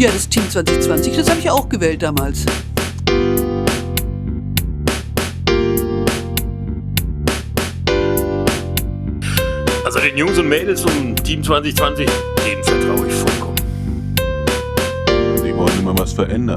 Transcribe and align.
Ja, 0.00 0.08
das 0.10 0.26
Team 0.26 0.48
2020, 0.48 1.14
das 1.14 1.28
habe 1.28 1.40
ich 1.40 1.50
auch 1.50 1.68
gewählt 1.68 2.00
damals. 2.00 2.46
Also 9.84 9.98
den 10.00 10.16
Jungs 10.16 10.38
und 10.38 10.48
Mädels 10.48 10.80
vom 10.80 11.14
Team 11.16 11.44
2020, 11.44 12.06
denen 12.46 12.64
vertraue 12.64 13.08
ich 13.08 13.12
vollkommen. 13.12 13.56
Die 15.44 15.54
wollen 15.54 15.78
immer 15.78 15.98
was 15.98 16.14
verändern. 16.14 16.56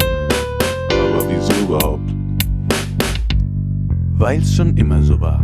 Aber 0.89 1.30
wieso 1.30 1.52
überhaupt? 1.66 2.09
Weil's 4.13 4.55
schon 4.55 4.77
immer 4.77 5.03
so 5.03 5.20
war. 5.20 5.44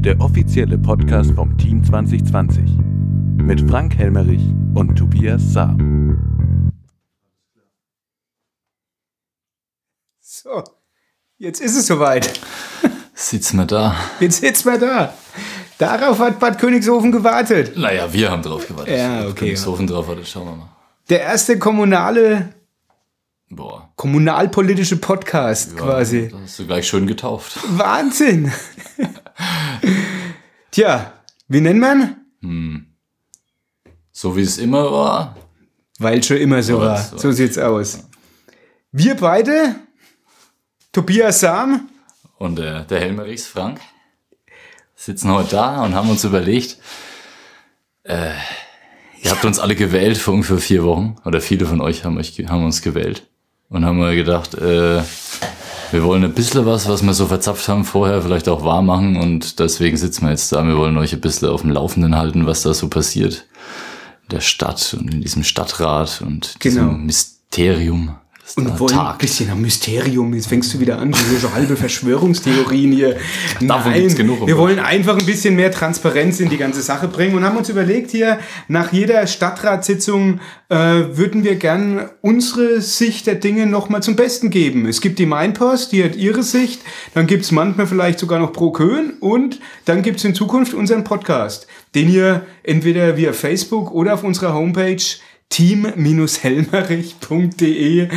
Der 0.00 0.20
offizielle 0.20 0.76
Podcast 0.76 1.30
vom 1.36 1.56
Team 1.56 1.84
2020. 1.84 2.68
Mit 3.36 3.60
Frank 3.70 3.96
Helmerich 3.96 4.42
und 4.74 4.96
Tobias 4.96 5.52
Saam. 5.52 6.31
So, 10.42 10.64
jetzt 11.38 11.60
ist 11.60 11.76
es 11.76 11.86
soweit. 11.86 12.40
Sitzen 13.14 13.58
wir 13.58 13.64
da. 13.64 13.94
Jetzt 14.18 14.40
sitzen 14.40 14.72
wir 14.72 14.78
da. 14.78 15.14
Darauf 15.78 16.18
hat 16.18 16.40
Bad 16.40 16.58
Königshofen 16.58 17.12
gewartet. 17.12 17.76
Naja, 17.76 18.12
wir 18.12 18.28
haben 18.28 18.42
drauf 18.42 18.66
gewartet. 18.66 18.98
Ja, 18.98 19.22
okay. 19.28 19.34
Königshofen 19.34 19.86
drauf 19.86 20.08
wartet, 20.08 20.26
schauen 20.26 20.46
wir 20.46 20.56
mal. 20.56 20.68
Der 21.10 21.20
erste 21.20 21.60
kommunale, 21.60 22.54
Boah. 23.50 23.92
kommunalpolitische 23.94 24.96
Podcast 24.96 25.76
quasi. 25.76 26.26
Da 26.28 26.40
hast 26.40 26.58
du 26.58 26.66
gleich 26.66 26.88
schön 26.88 27.06
getauft. 27.06 27.60
Wahnsinn. 27.78 28.50
Tja, 30.72 31.12
wie 31.46 31.60
nennt 31.60 31.78
man? 31.78 32.16
So 34.10 34.36
wie 34.36 34.42
es 34.42 34.58
immer 34.58 34.90
war. 34.90 35.36
Weil 36.00 36.20
schon 36.24 36.38
immer 36.38 36.64
so 36.64 36.78
Ja, 36.80 36.88
war. 36.88 36.98
so. 37.00 37.16
So 37.18 37.30
sieht's 37.30 37.58
aus. 37.58 38.00
Wir 38.90 39.14
beide, 39.14 39.76
Tobias 40.92 41.40
Sam, 41.40 41.88
Und 42.38 42.58
der, 42.58 42.82
der 42.82 43.00
Helmerichs 43.00 43.46
Frank 43.46 43.80
sitzen 44.94 45.30
heute 45.32 45.52
da 45.56 45.82
und 45.84 45.94
haben 45.94 46.10
uns 46.10 46.22
überlegt, 46.24 46.76
äh, 48.04 48.32
ihr 49.22 49.30
habt 49.30 49.44
uns 49.44 49.58
alle 49.58 49.74
gewählt 49.74 50.18
vor 50.18 50.34
ungefähr 50.34 50.58
vier 50.58 50.84
Wochen, 50.84 51.16
oder 51.24 51.40
viele 51.40 51.64
von 51.64 51.80
euch 51.80 52.04
haben, 52.04 52.18
euch, 52.18 52.38
haben 52.46 52.64
uns 52.64 52.82
gewählt. 52.82 53.26
Und 53.70 53.86
haben 53.86 53.98
wir 54.00 54.14
gedacht, 54.14 54.54
äh, 54.54 55.02
wir 55.92 56.04
wollen 56.04 56.24
ein 56.24 56.34
bisschen 56.34 56.66
was, 56.66 56.86
was 56.88 57.02
wir 57.02 57.14
so 57.14 57.26
verzapft 57.26 57.66
haben 57.68 57.84
vorher, 57.86 58.20
vielleicht 58.20 58.48
auch 58.48 58.62
wahr 58.64 58.82
machen. 58.82 59.16
Und 59.16 59.60
deswegen 59.60 59.96
sitzen 59.96 60.24
wir 60.26 60.30
jetzt 60.30 60.52
da. 60.52 60.62
Wir 60.66 60.76
wollen 60.76 60.98
euch 60.98 61.14
ein 61.14 61.20
bisschen 61.22 61.48
auf 61.48 61.62
dem 61.62 61.70
Laufenden 61.70 62.16
halten, 62.16 62.46
was 62.46 62.62
da 62.62 62.74
so 62.74 62.88
passiert. 62.88 63.46
In 64.24 64.28
der 64.36 64.40
Stadt 64.40 64.94
und 64.98 65.12
in 65.12 65.22
diesem 65.22 65.42
Stadtrat 65.42 66.20
und 66.20 66.56
Genau. 66.60 66.74
diesem 66.90 67.06
Mysterium. 67.06 68.16
Und 68.56 68.78
wollen 68.78 68.92
ein 68.92 68.98
tagt. 68.98 69.18
bisschen 69.18 69.50
am 69.50 69.60
Mysterium. 69.60 70.34
Jetzt 70.34 70.48
fängst 70.48 70.72
du 70.74 70.80
wieder 70.80 70.98
an, 70.98 71.12
diese 71.12 71.38
so 71.38 71.52
halbe 71.52 71.76
Verschwörungstheorien 71.76 72.92
hier. 72.92 73.16
Davon 73.60 73.94
gibt's 73.94 74.14
genug, 74.14 74.46
wir 74.46 74.58
wollen 74.58 74.78
einfach 74.78 75.18
ein 75.18 75.24
bisschen 75.24 75.56
mehr 75.56 75.70
Transparenz 75.70 76.40
in 76.40 76.48
die 76.48 76.58
ganze 76.58 76.82
Sache 76.82 77.08
bringen 77.08 77.34
und 77.34 77.44
haben 77.44 77.56
uns 77.56 77.68
überlegt 77.68 78.10
hier, 78.10 78.38
nach 78.68 78.92
jeder 78.92 79.26
Stadtratssitzung 79.26 80.40
äh, 80.68 80.76
würden 80.76 81.44
wir 81.44 81.56
gern 81.56 82.08
unsere 82.20 82.80
Sicht 82.80 83.26
der 83.26 83.36
Dinge 83.36 83.66
nochmal 83.66 84.02
zum 84.02 84.16
Besten 84.16 84.50
geben. 84.50 84.86
Es 84.86 85.00
gibt 85.00 85.18
die 85.18 85.26
Mainpost, 85.26 85.92
die 85.92 86.04
hat 86.04 86.16
ihre 86.16 86.42
Sicht, 86.42 86.82
dann 87.14 87.26
gibt's 87.26 87.52
manchmal 87.52 87.86
vielleicht 87.86 88.18
sogar 88.18 88.38
noch 88.38 88.52
Pro 88.52 88.70
Köln 88.70 89.14
und 89.20 89.60
dann 89.84 90.02
gibt's 90.02 90.24
in 90.24 90.34
Zukunft 90.34 90.74
unseren 90.74 91.04
Podcast, 91.04 91.66
den 91.94 92.12
ihr 92.12 92.46
entweder 92.62 93.16
via 93.16 93.32
Facebook 93.32 93.92
oder 93.92 94.14
auf 94.14 94.24
unserer 94.24 94.54
Homepage 94.54 95.02
team-helmerich.de 95.52 98.08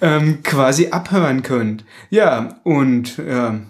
ähm, 0.00 0.42
quasi 0.44 0.88
abhören 0.88 1.42
könnt. 1.42 1.84
Ja, 2.08 2.60
und 2.62 3.18
ja, 3.18 3.60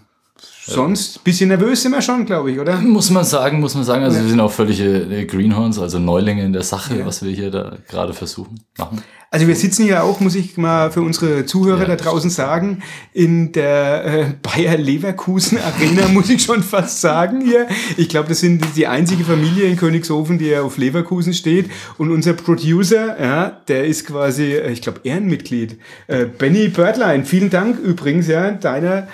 sonst 0.66 1.22
bisschen 1.24 1.48
nervös 1.48 1.82
sind 1.82 1.92
wir 1.92 2.02
schon, 2.02 2.24
glaube 2.24 2.50
ich, 2.50 2.58
oder? 2.58 2.76
Muss 2.80 3.10
man 3.10 3.24
sagen, 3.24 3.60
muss 3.60 3.74
man 3.74 3.84
sagen. 3.84 4.04
Also 4.04 4.20
wir 4.20 4.28
sind 4.28 4.40
auch 4.40 4.52
völlige 4.52 4.84
äh, 4.84 5.24
Greenhorns, 5.24 5.78
also 5.78 5.98
Neulinge 5.98 6.44
in 6.44 6.52
der 6.52 6.62
Sache, 6.62 7.04
was 7.04 7.22
wir 7.22 7.32
hier 7.32 7.50
da 7.50 7.76
gerade 7.88 8.14
versuchen, 8.14 8.60
machen. 8.78 9.02
Also 9.34 9.48
wir 9.48 9.56
sitzen 9.56 9.82
hier 9.82 10.04
auch, 10.04 10.20
muss 10.20 10.36
ich 10.36 10.56
mal 10.58 10.92
für 10.92 11.02
unsere 11.02 11.44
Zuhörer 11.44 11.80
Ja, 11.80 11.86
da 11.86 11.96
draußen 11.96 12.30
sagen, 12.30 12.84
in 13.12 13.50
der 13.50 14.04
äh, 14.04 14.26
Bayer 14.40 14.78
Leverkusen 14.78 15.58
Arena, 15.58 16.06
muss 16.12 16.30
ich 16.30 16.44
schon 16.44 16.62
fast 16.62 17.00
sagen 17.00 17.40
hier. 17.40 17.66
Ich 17.96 18.08
glaube, 18.08 18.28
das 18.28 18.38
sind 18.38 18.64
die, 18.76 18.86
einzige 18.86 19.24
Familie 19.24 19.64
in 19.64 19.76
Königshofen, 19.76 20.38
die 20.38 20.46
ja 20.46 20.62
auf 20.62 20.78
Leverkusen 20.78 21.34
steht. 21.34 21.68
Und 21.98 22.12
unser 22.12 22.34
Producer, 22.34 23.20
ja, 23.20 23.60
der 23.66 23.86
ist 23.86 24.06
quasi, 24.06 24.52
äh, 24.52 24.70
ich 24.70 24.82
glaube, 24.82 25.00
Ehrenmitglied. 25.02 25.80
Äh, 26.06 26.26
Benny 26.26 26.68
Börtlein, 26.68 27.24
vielen 27.24 27.50
Dank 27.50 27.80
übrigens, 27.80 28.28
ja, 28.28 28.52
deiner 28.52 29.08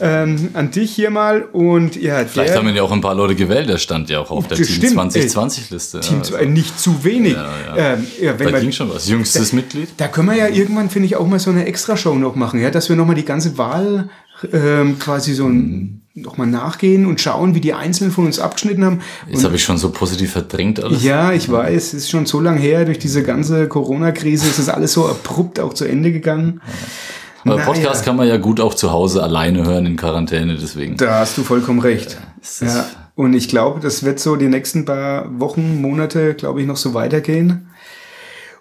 ähm, 0.00 0.50
an 0.54 0.70
dich 0.70 0.92
hier 0.92 1.10
mal. 1.10 1.42
Und 1.42 1.96
ja, 1.96 2.24
Vielleicht 2.24 2.50
der, 2.50 2.58
haben 2.58 2.66
wir 2.66 2.74
ja 2.74 2.82
auch 2.82 2.92
ein 2.92 3.00
paar 3.00 3.14
Leute 3.14 3.34
gewählt, 3.34 3.68
der 3.68 3.78
stand 3.78 4.10
ja 4.10 4.20
auch 4.20 4.30
auf 4.30 4.46
der 4.48 4.56
Team 4.56 4.66
stimmt, 4.66 5.12
2020-Liste. 5.12 6.00
Team 6.00 6.18
ja, 6.18 6.22
zwei, 6.22 6.44
nicht 6.44 6.78
zu 6.78 7.04
wenig. 7.04 7.34
Ja, 7.34 7.48
ja. 7.66 7.92
Ähm, 7.94 8.06
ja, 8.20 8.38
wenn 8.38 8.46
da 8.46 8.52
man, 8.52 8.60
ging 8.60 8.72
schon 8.72 8.92
was. 8.92 9.08
Jüngstes 9.08 9.52
Mitglied. 9.52 9.88
Da 9.96 10.08
können 10.08 10.28
wir 10.28 10.36
ja 10.36 10.48
irgendwann, 10.48 10.90
finde 10.90 11.06
ich, 11.06 11.16
auch 11.16 11.26
mal 11.26 11.38
so 11.38 11.50
eine 11.50 11.66
Extrashow 11.66 12.14
noch 12.14 12.34
machen, 12.34 12.60
ja, 12.60 12.70
dass 12.70 12.88
wir 12.88 12.96
nochmal 12.96 13.16
die 13.16 13.24
ganze 13.24 13.58
Wahl 13.58 14.08
ähm, 14.52 14.98
quasi 14.98 15.34
so 15.34 15.46
ein, 15.46 16.02
noch 16.14 16.36
mal 16.36 16.46
nachgehen 16.46 17.06
und 17.06 17.20
schauen, 17.20 17.54
wie 17.54 17.60
die 17.60 17.74
Einzelnen 17.74 18.12
von 18.12 18.26
uns 18.26 18.38
abgeschnitten 18.38 18.84
haben. 18.84 19.00
Jetzt 19.28 19.44
habe 19.44 19.56
ich 19.56 19.64
schon 19.64 19.78
so 19.78 19.90
positiv 19.90 20.32
verdrängt 20.32 20.82
alles. 20.82 21.02
Ja, 21.02 21.32
ich 21.32 21.50
weiß, 21.50 21.88
es 21.88 21.94
ist 21.94 22.10
schon 22.10 22.26
so 22.26 22.40
lang 22.40 22.56
her, 22.56 22.84
durch 22.84 22.98
diese 22.98 23.22
ganze 23.22 23.68
Corona-Krise 23.68 24.46
ist 24.46 24.58
das 24.58 24.68
alles 24.68 24.92
so 24.92 25.06
abrupt 25.06 25.60
auch 25.60 25.74
zu 25.74 25.84
Ende 25.84 26.12
gegangen. 26.12 26.60
Aber 27.46 27.56
Naja. 27.56 27.66
Podcast 27.72 28.04
kann 28.04 28.16
man 28.16 28.26
ja 28.28 28.36
gut 28.36 28.60
auch 28.60 28.74
zu 28.74 28.90
Hause 28.92 29.22
alleine 29.22 29.64
hören 29.64 29.86
in 29.86 29.96
Quarantäne, 29.96 30.56
deswegen. 30.60 30.96
Da 30.96 31.20
hast 31.20 31.38
du 31.38 31.42
vollkommen 31.42 31.80
recht. 31.80 32.16
ist- 32.40 32.62
Ja, 32.62 32.86
und 33.14 33.34
ich 33.34 33.48
glaube, 33.48 33.80
das 33.80 34.02
wird 34.02 34.18
so 34.20 34.36
die 34.36 34.48
nächsten 34.48 34.84
paar 34.84 35.26
Wochen, 35.40 35.80
Monate, 35.80 36.34
glaube 36.34 36.60
ich, 36.60 36.66
noch 36.66 36.76
so 36.76 36.92
weitergehen. 36.94 37.68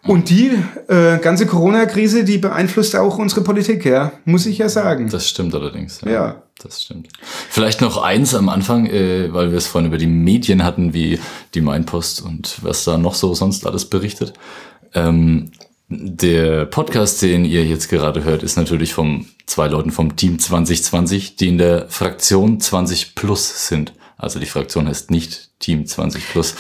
Und 0.08 0.30
die 0.30 0.52
äh, 0.88 1.18
ganze 1.18 1.48
Corona-Krise, 1.48 2.24
die 2.26 2.38
beeinflusst 2.38 2.96
auch 2.96 3.18
unsere 3.18 3.42
Politik, 3.42 3.86
ja, 3.86 4.12
muss 4.24 4.46
ich 4.46 4.60
ja 4.60 4.70
sagen. 4.70 5.10
Das 5.10 5.28
stimmt 5.28 5.56
allerdings. 5.56 6.02
Ja. 6.06 6.44
Das 6.62 6.84
stimmt. 6.84 7.10
Vielleicht 7.50 7.82
noch 7.82 8.02
eins 8.02 8.34
am 8.36 8.48
Anfang, 8.48 8.86
äh, 8.86 9.34
weil 9.34 9.50
wir 9.52 9.58
es 9.58 9.68
vorhin 9.68 9.88
über 9.90 9.98
die 9.98 10.08
Medien 10.08 10.64
hatten, 10.64 10.94
wie 10.94 11.20
die 11.54 11.60
Mainpost 11.62 12.22
und 12.22 12.64
was 12.64 12.84
da 12.86 12.98
noch 12.98 13.14
so 13.16 13.34
sonst 13.34 13.66
alles 13.66 13.86
berichtet. 13.90 14.34
Ähm, 14.94 15.52
der 15.88 16.66
Podcast, 16.66 17.22
den 17.22 17.46
ihr 17.46 17.64
jetzt 17.66 17.90
gerade 17.90 18.24
hört, 18.24 18.44
ist 18.44 18.56
natürlich 18.58 18.94
von 18.94 19.28
zwei 19.46 19.68
Leuten 19.68 19.92
vom 19.92 20.16
Team 20.16 20.40
2020, 20.40 21.36
die 21.36 21.50
in 21.50 21.58
der 21.58 21.88
Fraktion 21.90 22.60
20 22.60 23.16
Plus 23.16 23.68
sind. 23.68 23.94
Also 24.18 24.40
die 24.40 24.46
Fraktion 24.46 24.88
heißt 24.88 25.12
nicht 25.12 25.45
Team 25.60 25.86
20 25.86 26.30
Plus. 26.30 26.56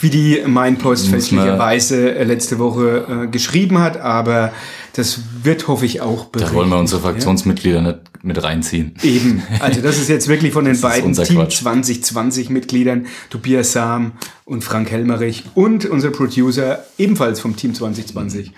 wie 0.00 0.08
die 0.10 0.42
Mainpost 0.46 1.08
fälschlicherweise 1.08 2.14
äh, 2.14 2.24
letzte 2.24 2.58
Woche 2.58 3.24
äh, 3.24 3.26
geschrieben 3.26 3.78
hat, 3.80 3.96
aber 3.98 4.52
das 4.94 5.18
wird, 5.42 5.66
hoffe 5.68 5.84
ich, 5.84 6.00
auch 6.00 6.24
Da 6.24 6.30
berichtet. 6.30 6.54
wollen 6.54 6.68
wir 6.70 6.78
unsere 6.78 7.00
Fraktionsmitglieder 7.02 7.82
nicht 7.82 7.98
mit 8.22 8.42
reinziehen. 8.42 8.94
Eben. 9.02 9.42
Also 9.60 9.80
das 9.80 9.98
ist 9.98 10.08
jetzt 10.08 10.28
wirklich 10.28 10.52
von 10.52 10.64
den 10.64 10.80
beiden 10.80 11.12
Team 11.12 11.36
Quatsch. 11.38 11.58
2020 11.58 12.50
Mitgliedern, 12.50 13.06
Tobias 13.30 13.72
Sam 13.72 14.12
und 14.44 14.62
Frank 14.64 14.90
Helmerich 14.90 15.44
und 15.54 15.84
unser 15.84 16.10
Producer 16.10 16.84
ebenfalls 16.98 17.40
vom 17.40 17.56
Team 17.56 17.74
2020. 17.74 18.52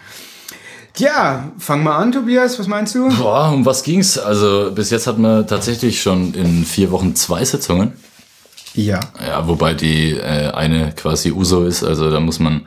Tja, 0.94 1.52
fang 1.58 1.82
mal 1.82 1.96
an, 1.96 2.12
Tobias, 2.12 2.58
was 2.58 2.66
meinst 2.66 2.94
du? 2.94 3.08
Boah, 3.08 3.52
um 3.52 3.64
was 3.64 3.82
ging's? 3.84 4.18
Also 4.18 4.70
bis 4.74 4.90
jetzt 4.90 5.06
hatten 5.06 5.22
wir 5.22 5.46
tatsächlich 5.46 6.00
schon 6.02 6.34
in 6.34 6.64
vier 6.64 6.90
Wochen 6.90 7.14
zwei 7.14 7.44
Sitzungen. 7.44 7.92
Ja. 8.74 9.00
Ja, 9.24 9.48
wobei 9.48 9.74
die 9.74 10.12
äh, 10.12 10.50
eine 10.52 10.92
quasi 10.94 11.32
Uso 11.32 11.64
ist. 11.64 11.82
Also 11.82 12.10
da 12.10 12.20
muss 12.20 12.38
man 12.38 12.66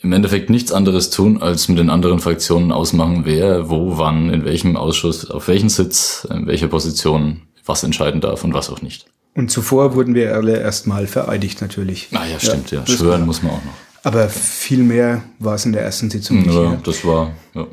im 0.00 0.12
Endeffekt 0.12 0.50
nichts 0.50 0.72
anderes 0.72 1.10
tun, 1.10 1.42
als 1.42 1.68
mit 1.68 1.78
den 1.78 1.90
anderen 1.90 2.18
Fraktionen 2.20 2.70
ausmachen, 2.72 3.22
wer, 3.24 3.70
wo, 3.70 3.98
wann, 3.98 4.30
in 4.30 4.44
welchem 4.44 4.76
Ausschuss, 4.76 5.30
auf 5.30 5.48
welchen 5.48 5.68
Sitz, 5.68 6.26
in 6.30 6.46
welcher 6.46 6.68
Position 6.68 7.42
was 7.64 7.82
entscheiden 7.82 8.20
darf 8.20 8.44
und 8.44 8.54
was 8.54 8.70
auch 8.70 8.82
nicht. 8.82 9.06
Und 9.34 9.50
zuvor 9.50 9.94
wurden 9.94 10.14
wir 10.14 10.34
alle 10.34 10.58
erstmal 10.60 11.06
vereidigt 11.06 11.60
natürlich. 11.60 12.08
Ah 12.12 12.24
ja, 12.26 12.38
stimmt, 12.40 12.70
ja. 12.70 12.80
das 12.80 12.94
Schwören 12.94 13.26
muss 13.26 13.42
man 13.42 13.52
auch 13.52 13.64
noch. 13.64 13.72
Aber 14.02 14.28
viel 14.28 14.82
mehr 14.84 15.22
war 15.40 15.56
es 15.56 15.66
in 15.66 15.72
der 15.72 15.82
ersten 15.82 16.10
Sitzung 16.10 16.38
nicht. 16.42 16.54
Ja, 16.54 16.62
Ja. 16.62 16.78
das 16.84 17.04
war, 17.04 17.32
ja. 17.54 17.66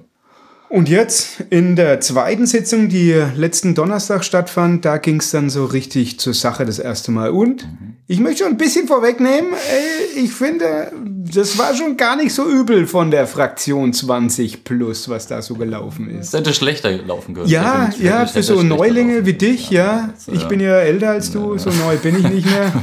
Und 0.74 0.90
jetzt 0.90 1.42
in 1.52 1.76
der 1.76 2.00
zweiten 2.00 2.48
Sitzung, 2.48 2.90
die 2.90 3.14
letzten 3.36 3.76
Donnerstag 3.76 4.26
stattfand, 4.26 4.84
da 4.84 4.98
ging 4.98 5.20
es 5.20 5.30
dann 5.30 5.52
so 5.52 5.66
richtig 5.66 6.20
zur 6.20 6.34
Sache 6.34 6.66
das 6.66 6.80
erste 6.80 7.12
Mal. 7.12 7.30
Und 7.30 7.68
ich 8.08 8.20
möchte 8.20 8.44
schon 8.44 8.54
ein 8.54 8.58
bisschen 8.58 8.88
vorwegnehmen, 8.88 9.54
äh, 9.54 10.20
ich 10.20 10.34
finde, 10.34 10.92
das 11.32 11.60
war 11.60 11.76
schon 11.76 11.96
gar 11.96 12.16
nicht 12.16 12.34
so 12.34 12.50
übel 12.50 12.88
von 12.88 13.12
der 13.12 13.28
Fraktion 13.28 13.94
20 13.94 14.64
plus, 14.64 15.10
was 15.10 15.28
da 15.28 15.44
so 15.44 15.54
gelaufen 15.54 16.10
ist. 16.10 16.34
Das 16.34 16.40
hätte 16.40 16.56
schlechter 16.56 16.92
laufen 16.92 17.36
können. 17.36 17.50
Ja, 17.50 17.92
ja, 18.00 18.26
für 18.26 18.42
so 18.42 18.64
Neulinge 18.64 19.28
wie 19.28 19.34
dich, 19.34 19.70
ja. 19.70 20.10
Ich 20.26 20.42
ja. 20.42 20.48
bin 20.48 20.60
ja 20.60 20.80
älter 20.80 21.12
als 21.12 21.30
du, 21.30 21.56
so 21.60 21.70
neu 21.70 21.98
bin 21.98 22.18
ich 22.18 22.28
nicht 22.28 22.48
mehr. 22.48 22.74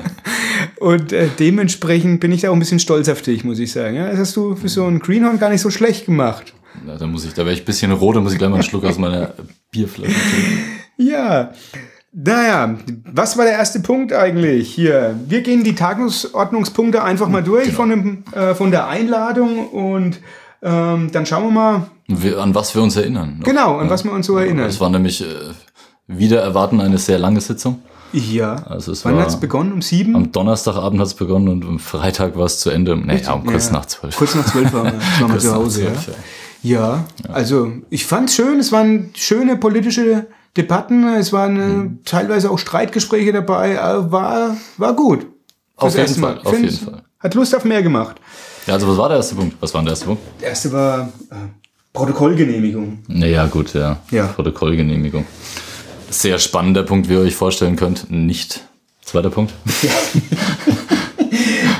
Und 0.80 1.12
äh, 1.12 1.28
dementsprechend 1.38 2.20
bin 2.20 2.32
ich 2.32 2.40
da 2.40 2.48
auch 2.48 2.54
ein 2.54 2.58
bisschen 2.58 2.78
stolz 2.78 3.10
auf 3.10 3.20
dich, 3.20 3.44
muss 3.44 3.58
ich 3.58 3.70
sagen. 3.70 3.96
Ja, 3.96 4.08
das 4.08 4.18
hast 4.18 4.36
du 4.36 4.56
für 4.56 4.70
so 4.70 4.86
ein 4.86 4.98
Greenhorn 4.98 5.38
gar 5.38 5.50
nicht 5.50 5.60
so 5.60 5.68
schlecht 5.68 6.06
gemacht. 6.06 6.54
Ja, 6.86 6.96
da 6.96 7.06
muss 7.06 7.24
ich, 7.24 7.32
da 7.34 7.44
wäre 7.44 7.52
ich 7.54 7.62
ein 7.62 7.64
bisschen 7.64 7.92
rot, 7.92 8.16
da 8.16 8.20
muss 8.20 8.32
ich 8.32 8.38
gleich 8.38 8.50
mal 8.50 8.56
einen 8.56 8.62
Schluck 8.64 8.84
aus 8.84 8.98
meiner 8.98 9.32
Bierflasche 9.70 10.12
trinken. 10.12 10.58
Ja. 10.98 11.50
Naja, 12.12 12.76
was 13.12 13.38
war 13.38 13.44
der 13.46 13.54
erste 13.54 13.80
Punkt 13.80 14.12
eigentlich 14.12 14.72
hier? 14.72 15.18
Wir 15.26 15.40
gehen 15.40 15.64
die 15.64 15.74
Tagesordnungspunkte 15.74 17.02
einfach 17.02 17.28
mal 17.28 17.42
durch 17.42 17.64
Genau. 17.64 17.76
von, 17.76 17.88
dem, 17.90 18.24
äh, 18.32 18.54
von 18.54 18.70
der 18.70 18.86
Einladung 18.88 19.68
und 19.68 20.20
ähm, 20.62 21.10
dann 21.10 21.24
schauen 21.26 21.44
wir 21.44 21.50
mal, 21.50 21.86
Wir, 22.06 22.38
an 22.38 22.54
was 22.54 22.74
wir 22.74 22.82
uns 22.82 22.96
erinnern. 22.96 23.38
noch. 23.38 23.44
genau, 23.46 23.78
an 23.78 23.88
was 23.88 24.04
wir 24.04 24.12
uns 24.12 24.26
so 24.26 24.36
erinnern. 24.36 24.66
Es 24.68 24.78
war 24.80 24.90
nämlich 24.90 25.22
äh, 25.22 25.24
wieder 26.06 26.42
erwarten 26.42 26.80
eine 26.80 26.98
sehr 26.98 27.18
lange 27.18 27.40
Sitzung. 27.40 27.80
Ja. 28.12 28.56
Also 28.66 28.92
es 28.92 29.04
Wann 29.06 29.18
hat 29.18 29.28
es 29.28 29.40
begonnen? 29.40 29.72
Um 29.72 29.80
sieben? 29.82 30.14
Am 30.14 30.30
Donnerstagabend 30.30 31.00
hat 31.00 31.06
es 31.06 31.14
begonnen 31.14 31.48
und 31.48 31.64
am 31.64 31.78
Freitag 31.78 32.36
war 32.36 32.44
es 32.44 32.60
zu 32.60 32.68
Ende. 32.68 32.94
Naja, 32.94 33.32
um 33.32 33.44
kurz 33.46 33.68
Ja. 33.68 33.72
nach 33.72 33.86
zwölf. 33.86 34.14
Kurz 34.14 34.34
nach 34.34 34.44
zwölf 34.44 34.70
waren 34.74 34.92
wir, 34.92 35.20
waren 35.22 35.32
wir 35.32 35.38
zu 35.40 35.54
Hause. 35.54 35.80
zwölf, 35.84 36.08
ja. 36.08 36.14
Ja, 36.62 37.04
also 37.28 37.72
ich 37.90 38.06
fand's 38.06 38.34
schön, 38.34 38.58
es 38.60 38.70
waren 38.72 39.10
schöne 39.14 39.56
politische 39.56 40.26
Debatten, 40.56 41.06
es 41.14 41.32
waren 41.32 41.56
äh, 41.60 41.66
Mhm. 41.66 41.98
teilweise 42.04 42.50
auch 42.50 42.58
Streitgespräche 42.58 43.32
dabei, 43.32 43.72
äh, 43.74 44.12
war, 44.12 44.56
war 44.76 44.94
gut. 44.94 45.26
Auf 45.76 45.96
jeden 45.96 46.14
Fall, 46.14 46.38
auf 46.44 46.52
jeden 46.56 46.70
Fall. 46.70 47.02
Hat 47.18 47.34
Lust 47.34 47.54
auf 47.56 47.64
mehr 47.64 47.82
gemacht. 47.82 48.20
Ja, 48.66 48.74
also 48.74 48.86
was 48.88 48.96
war 48.96 49.08
der 49.08 49.16
erste 49.18 49.34
Punkt? 49.34 49.56
Was 49.60 49.74
war 49.74 49.82
der 49.82 49.90
erste 49.90 50.06
Punkt? 50.06 50.22
Der 50.40 50.50
erste 50.50 50.72
war 50.72 51.08
äh, 51.30 51.34
Protokollgenehmigung. 51.92 52.98
Naja, 53.08 53.46
gut, 53.46 53.74
ja. 53.74 53.98
Ja. 54.10 54.26
Protokollgenehmigung. 54.28 55.26
Sehr 56.10 56.38
spannender 56.38 56.82
Punkt, 56.84 57.08
wie 57.08 57.14
ihr 57.14 57.20
euch 57.20 57.34
vorstellen 57.34 57.74
könnt. 57.76 58.10
Nicht. 58.10 58.60
Zweiter 59.04 59.30
Punkt. 59.30 59.52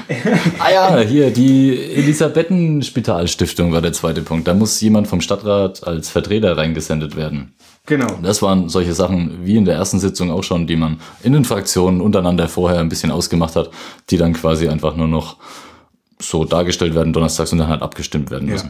ah 0.59 0.71
ja, 0.71 0.99
hier, 1.01 1.31
die 1.31 1.79
Elisabethenspitalstiftung 1.95 3.73
war 3.73 3.81
der 3.81 3.93
zweite 3.93 4.23
Punkt. 4.23 4.49
Da 4.49 4.55
muss 4.55 4.81
jemand 4.81 5.09
vom 5.09 5.21
Stadtrat 5.21 5.87
als 5.87 6.11
Vertreter 6.11 6.57
reingesendet 6.57 7.17
werden. 7.17 7.55
Genau. 7.87 8.19
Das 8.23 8.43
waren 8.43 8.69
solche 8.69 8.95
Sachen 8.95 9.45
wie 9.45 9.57
in 9.57 9.65
der 9.65 9.75
ersten 9.75 9.99
Sitzung 9.99 10.31
auch 10.31 10.45
schon, 10.45 10.67
die 10.67 10.77
man 10.77 11.01
in 11.23 11.33
den 11.33 11.45
Fraktionen 11.45 12.01
untereinander 12.01 12.49
vorher 12.49 12.79
ein 12.79 12.89
bisschen 12.89 13.11
ausgemacht 13.11 13.57
hat, 13.57 13.71
die 14.11 14.17
dann 14.17 14.35
quasi 14.35 14.69
einfach 14.69 14.95
nur 14.95 15.09
noch 15.09 15.37
so 16.21 16.45
dargestellt 16.45 16.95
werden 16.95 17.13
donnerstags 17.13 17.53
und 17.53 17.59
dann 17.59 17.69
halt 17.69 17.83
abgestimmt 17.83 18.31
werden 18.31 18.49
Ja. 18.49 18.63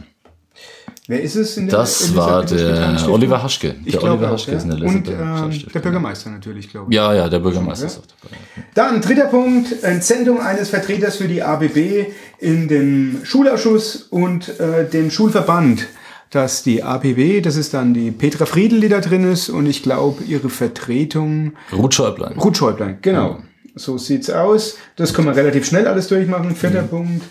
Wer 1.07 1.21
ist 1.21 1.35
es 1.35 1.57
in 1.57 1.67
der 1.67 1.79
Das 1.79 2.15
war 2.15 2.45
der? 2.45 2.97
Oliver 3.09 3.43
Haschke. 3.43 3.75
Ich 3.83 3.91
Der 3.91 3.99
glaube 3.99 4.13
Oliver 4.15 4.29
auch, 4.29 4.33
Haschke 4.33 4.51
ja. 4.51 4.57
ist 4.57 4.63
in 4.63 4.69
der 4.69 4.79
Und 4.87 5.07
Elisabeth- 5.07 5.67
äh, 5.67 5.71
der 5.73 5.79
Bürgermeister 5.81 6.29
natürlich, 6.29 6.69
glaube 6.69 6.91
ich. 6.91 6.95
Ja, 6.95 7.13
ja, 7.13 7.27
der 7.27 7.39
Bürgermeister 7.39 7.87
ist 7.87 7.97
auch 7.99 8.03
dabei. 8.21 8.37
Dann 8.73 9.01
dritter 9.01 9.25
Punkt, 9.25 9.83
Entsendung 9.83 10.39
eines 10.41 10.69
Vertreters 10.69 11.17
für 11.17 11.27
die 11.27 11.43
ABB 11.43 12.05
in 12.39 12.69
den 12.69 13.19
Schulausschuss 13.23 14.07
und 14.09 14.59
äh, 14.59 14.87
den 14.89 15.11
Schulverband. 15.11 15.87
Dass 16.29 16.63
die 16.63 16.81
ABB, 16.81 17.41
das 17.43 17.57
ist 17.57 17.75
dann 17.75 17.93
die 17.93 18.09
Petra 18.09 18.45
Friedel, 18.47 18.79
die 18.79 18.89
da 18.89 19.01
drin 19.01 19.29
ist 19.31 19.49
und 19.49 19.67
ich 19.67 19.83
glaube 19.83 20.23
ihre 20.23 20.49
Vertretung 20.49 21.51
Ruth 21.71 21.93
Schäublein. 21.93 22.37
Ruth 22.39 22.57
Schäublein, 22.57 22.97
genau. 23.03 23.37
So 23.75 23.97
sieht's 23.99 24.29
aus. 24.31 24.77
Das 24.95 25.13
können 25.13 25.27
wir 25.27 25.35
relativ 25.35 25.65
schnell 25.67 25.85
alles 25.87 26.07
durchmachen. 26.07 26.55
Vierter 26.55 26.83
Punkt. 26.83 27.23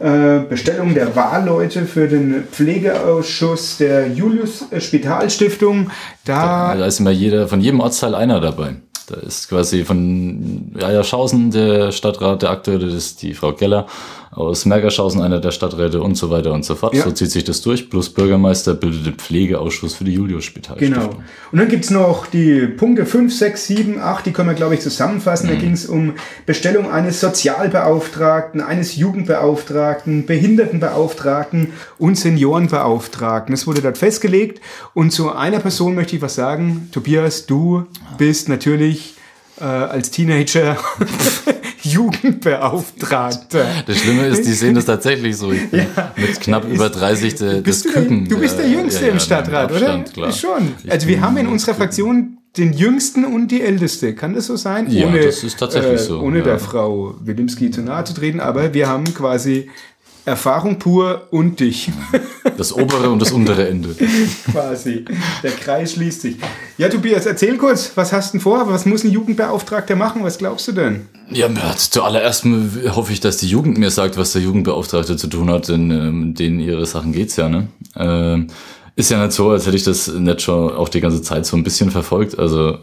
Äh, 0.00 0.40
Bestellung 0.48 0.94
der 0.94 1.14
Wahlleute 1.14 1.86
für 1.86 2.08
den 2.08 2.44
Pflegeausschuss 2.50 3.78
der 3.78 4.08
Julius 4.08 4.64
Spitalstiftung. 4.78 5.90
Da 6.24 6.74
Da 6.74 6.86
ist 6.86 7.00
immer 7.00 7.10
jeder, 7.10 7.46
von 7.46 7.60
jedem 7.60 7.80
Ortsteil 7.80 8.14
einer 8.14 8.40
dabei. 8.40 8.76
Da 9.06 9.16
ist 9.16 9.50
quasi 9.50 9.84
von 9.84 10.72
Eierschausen 10.82 11.50
der 11.50 11.92
Stadtrat, 11.92 12.42
der 12.42 12.50
aktuelle, 12.50 12.86
das 12.86 12.94
ist 12.94 13.22
die 13.22 13.34
Frau 13.34 13.52
Geller, 13.52 13.86
aus 14.34 14.64
Mergerschausen 14.64 15.22
einer 15.22 15.40
der 15.40 15.52
Stadträte 15.52 16.02
und 16.02 16.16
so 16.16 16.28
weiter 16.28 16.52
und 16.52 16.64
so 16.64 16.74
fort. 16.74 16.94
Ja. 16.94 17.04
So 17.04 17.12
zieht 17.12 17.30
sich 17.30 17.44
das 17.44 17.62
durch. 17.62 17.88
Plus 17.88 18.10
Bürgermeister 18.10 18.74
bildet 18.74 19.06
den 19.06 19.14
Pflegeausschuss 19.14 19.94
für 19.94 20.04
die 20.04 20.14
Julius-Spital. 20.14 20.76
Genau. 20.78 21.10
Und 21.52 21.58
dann 21.58 21.68
gibt's 21.68 21.90
noch 21.90 22.26
die 22.26 22.66
Punkte 22.66 23.06
5, 23.06 23.32
6, 23.32 23.66
7, 23.66 24.00
8, 24.00 24.26
die 24.26 24.32
können 24.32 24.48
wir, 24.48 24.54
glaube 24.54 24.74
ich, 24.74 24.80
zusammenfassen. 24.80 25.48
Da 25.48 25.54
ging's 25.54 25.86
um 25.86 26.14
Bestellung 26.46 26.90
eines 26.90 27.20
Sozialbeauftragten, 27.20 28.60
eines 28.60 28.96
Jugendbeauftragten, 28.96 30.26
Behindertenbeauftragten 30.26 31.72
und 31.98 32.18
Seniorenbeauftragten. 32.18 33.54
Das 33.54 33.68
wurde 33.68 33.82
dort 33.82 33.98
festgelegt. 33.98 34.60
Und 34.94 35.12
zu 35.12 35.32
einer 35.32 35.60
Person 35.60 35.94
möchte 35.94 36.16
ich 36.16 36.22
was 36.22 36.34
sagen. 36.34 36.88
Tobias, 36.90 37.46
du 37.46 37.86
bist 38.18 38.48
natürlich 38.48 39.14
äh, 39.60 39.64
als 39.64 40.10
Teenager 40.10 40.76
Jugendbeauftragter. 41.94 43.66
Das 43.86 43.98
Schlimme 43.98 44.26
ist, 44.26 44.46
die 44.46 44.52
sehen 44.52 44.74
das 44.74 44.84
tatsächlich 44.86 45.36
so. 45.36 45.48
Bin 45.48 45.86
mit 46.16 46.40
knapp 46.40 46.64
über 46.64 46.88
30 46.88 47.34
de, 47.34 47.60
Bist 47.60 47.84
des 47.84 47.92
du, 47.92 47.98
der, 47.98 48.02
Küken. 48.02 48.28
du 48.28 48.38
bist 48.38 48.58
der 48.58 48.66
äh, 48.66 48.72
Jüngste 48.72 49.00
ja, 49.02 49.06
ja, 49.08 49.12
im 49.12 49.20
Stadtrat, 49.20 49.70
Abstand, 49.70 50.08
oder? 50.08 50.12
Klar. 50.12 50.32
Schon. 50.32 50.72
Also 50.88 51.06
wir 51.06 51.20
haben 51.20 51.36
in 51.36 51.46
unserer. 51.46 51.74
Fraktion 51.74 52.38
den 52.56 52.72
Jüngsten 52.72 53.24
und 53.24 53.48
die 53.48 53.62
Älteste. 53.62 54.14
Kann 54.14 54.34
das 54.34 54.46
so 54.46 54.56
sein? 54.56 54.88
Ja, 54.88 55.10
das 55.10 55.42
ist 55.42 55.58
tatsächlich 55.58 56.00
so, 56.00 56.20
Ohne 56.20 56.38
ja. 56.38 56.44
der 56.44 56.58
Frau 56.58 57.16
Wilimski 57.20 57.70
zu 57.70 57.82
nahe 57.82 58.04
zu 58.04 58.14
treten, 58.14 58.38
aber 58.38 58.74
wir 58.74 58.88
haben 58.88 59.12
quasi 59.12 59.70
Erfahrung 60.24 60.78
pur 60.78 61.28
und 61.30 61.60
dich. 61.60 61.90
Das 62.56 62.72
obere 62.72 63.10
und 63.10 63.20
das 63.20 63.32
untere 63.32 63.68
Ende. 63.68 63.94
quasi. 64.52 65.04
Der 65.42 65.50
Kreis 65.50 65.92
schließt 65.92 66.22
sich. 66.22 66.36
Ja, 66.78 66.88
Tobias, 66.88 67.26
erzähl 67.26 67.56
kurz, 67.58 67.92
was 67.94 68.12
hast 68.12 68.32
du 68.32 68.38
denn 68.38 68.40
vor? 68.40 68.68
Was 68.68 68.86
muss 68.86 69.04
ein 69.04 69.10
Jugendbeauftragter 69.10 69.96
machen? 69.96 70.24
Was 70.24 70.38
glaubst 70.38 70.68
du 70.68 70.72
denn? 70.72 71.08
Ja, 71.30 71.48
zuallererst 71.76 72.46
hoffe 72.90 73.12
ich, 73.12 73.20
dass 73.20 73.36
die 73.36 73.48
Jugend 73.48 73.78
mir 73.78 73.90
sagt, 73.90 74.16
was 74.16 74.32
der 74.32 74.42
Jugendbeauftragte 74.42 75.16
zu 75.16 75.26
tun 75.26 75.50
hat, 75.50 75.68
denn 75.68 75.90
ähm, 75.90 76.34
denen 76.34 76.60
ihre 76.60 76.86
Sachen 76.86 77.12
geht's 77.12 77.36
ja, 77.36 77.48
ne? 77.48 77.68
Ähm, 77.96 78.48
ist 78.96 79.10
ja 79.10 79.20
nicht 79.20 79.32
so, 79.32 79.50
als 79.50 79.66
hätte 79.66 79.76
ich 79.76 79.82
das 79.82 80.06
nicht 80.08 80.42
schon 80.42 80.72
auch 80.72 80.88
die 80.88 81.00
ganze 81.00 81.20
Zeit 81.20 81.46
so 81.46 81.56
ein 81.56 81.64
bisschen 81.64 81.90
verfolgt. 81.90 82.38
Also 82.38 82.78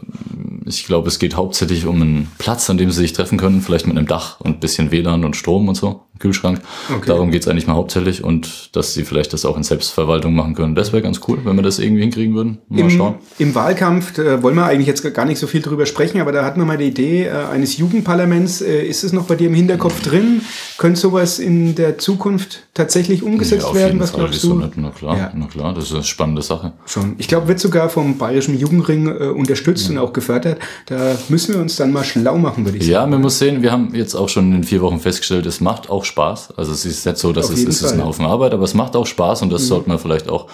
ich 0.66 0.84
glaube, 0.84 1.08
es 1.08 1.18
geht 1.18 1.36
hauptsächlich 1.36 1.86
um 1.86 2.02
einen 2.02 2.30
Platz, 2.38 2.68
an 2.68 2.76
dem 2.76 2.90
sie 2.90 3.00
sich 3.00 3.14
treffen 3.14 3.38
können, 3.38 3.62
vielleicht 3.62 3.86
mit 3.86 3.96
einem 3.96 4.06
Dach 4.06 4.38
und 4.40 4.56
ein 4.56 4.60
bisschen 4.60 4.90
WLAN 4.90 5.24
und 5.24 5.36
Strom 5.36 5.68
und 5.68 5.74
so, 5.74 6.02
Kühlschrank. 6.22 6.60
Okay. 6.88 7.02
Darum 7.06 7.30
geht's 7.30 7.46
eigentlich 7.48 7.66
mal 7.66 7.74
hauptsächlich 7.74 8.24
und 8.24 8.74
dass 8.74 8.94
sie 8.94 9.04
vielleicht 9.04 9.32
das 9.34 9.44
auch 9.44 9.56
in 9.56 9.62
Selbstverwaltung 9.62 10.34
machen 10.34 10.54
können. 10.54 10.74
Das 10.74 10.92
wäre 10.92 11.02
ganz 11.02 11.20
cool, 11.28 11.38
wenn 11.44 11.56
wir 11.56 11.62
das 11.62 11.78
irgendwie 11.78 12.00
hinkriegen 12.02 12.34
würden. 12.34 12.58
Mal 12.68 12.80
Im, 12.80 12.90
schauen. 12.90 13.14
Im 13.38 13.54
Wahlkampf 13.54 14.16
äh, 14.18 14.42
wollen 14.42 14.54
wir 14.54 14.64
eigentlich 14.64 14.86
jetzt 14.86 15.02
gar 15.14 15.24
nicht 15.26 15.38
so 15.38 15.46
viel 15.46 15.60
drüber 15.60 15.84
sprechen, 15.84 16.20
aber 16.20 16.32
da 16.32 16.44
hatten 16.44 16.60
wir 16.60 16.64
mal 16.64 16.78
die 16.78 16.86
Idee 16.86 17.24
äh, 17.26 17.30
eines 17.52 17.76
Jugendparlaments. 17.76 18.62
Äh, 18.62 18.82
ist 18.86 19.04
es 19.04 19.12
noch 19.12 19.24
bei 19.24 19.34
dir 19.34 19.48
im 19.48 19.54
Hinterkopf 19.54 20.00
drin? 20.02 20.40
Könnte 20.78 20.98
sowas 21.00 21.38
in 21.38 21.74
der 21.74 21.98
Zukunft 21.98 22.60
tatsächlich 22.72 23.22
umgesetzt 23.22 23.64
auf 23.66 23.74
werden? 23.74 24.00
Was 24.00 24.12
Fall. 24.12 24.20
glaubst 24.20 24.42
du? 24.44 24.54
nicht? 24.54 24.72
Na 24.76 24.90
klar, 24.90 25.16
Ja. 25.18 25.32
na 25.34 25.46
klar, 25.46 25.74
das 25.74 25.84
ist 25.84 25.94
eine 25.94 26.04
spannende 26.04 26.42
Sache. 26.42 26.72
Schon. 26.86 27.16
Ich 27.18 27.28
glaube, 27.28 27.48
wird 27.48 27.58
sogar 27.60 27.88
vom 27.88 28.16
Bayerischen 28.16 28.58
Jugendring 28.58 29.08
unterstützt 29.08 29.90
und 29.90 29.98
auch 29.98 30.12
gefördert. 30.12 30.58
Da 30.86 31.16
müssen 31.28 31.54
wir 31.54 31.60
uns 31.60 31.76
dann 31.76 31.92
mal 31.92 32.04
schlau 32.04 32.38
machen, 32.38 32.64
würde 32.64 32.78
ich 32.78 32.86
Ja, 32.86 33.00
sagen. 33.00 33.10
man 33.10 33.20
muss 33.22 33.38
sehen, 33.38 33.62
wir 33.62 33.72
haben 33.72 33.94
jetzt 33.94 34.14
auch 34.14 34.28
schon 34.28 34.52
in 34.54 34.64
vier 34.64 34.80
Wochen 34.80 35.00
festgestellt, 35.00 35.46
es 35.46 35.60
macht 35.60 35.90
auch 35.90 36.04
Spaß. 36.12 36.54
Also 36.56 36.72
es 36.72 36.84
ist 36.84 37.04
nicht 37.06 37.18
so, 37.18 37.32
dass 37.32 37.46
Auf 37.46 37.54
es, 37.54 37.64
es 37.64 37.82
ist 37.82 37.90
Fall. 37.90 38.00
ein 38.00 38.04
Haufen 38.06 38.26
Arbeit, 38.26 38.52
aber 38.54 38.64
es 38.64 38.74
macht 38.74 38.94
auch 38.96 39.06
Spaß 39.06 39.42
und 39.42 39.50
das 39.52 39.66
sollte 39.66 39.88
man 39.88 39.98
vielleicht 39.98 40.28
auch 40.28 40.46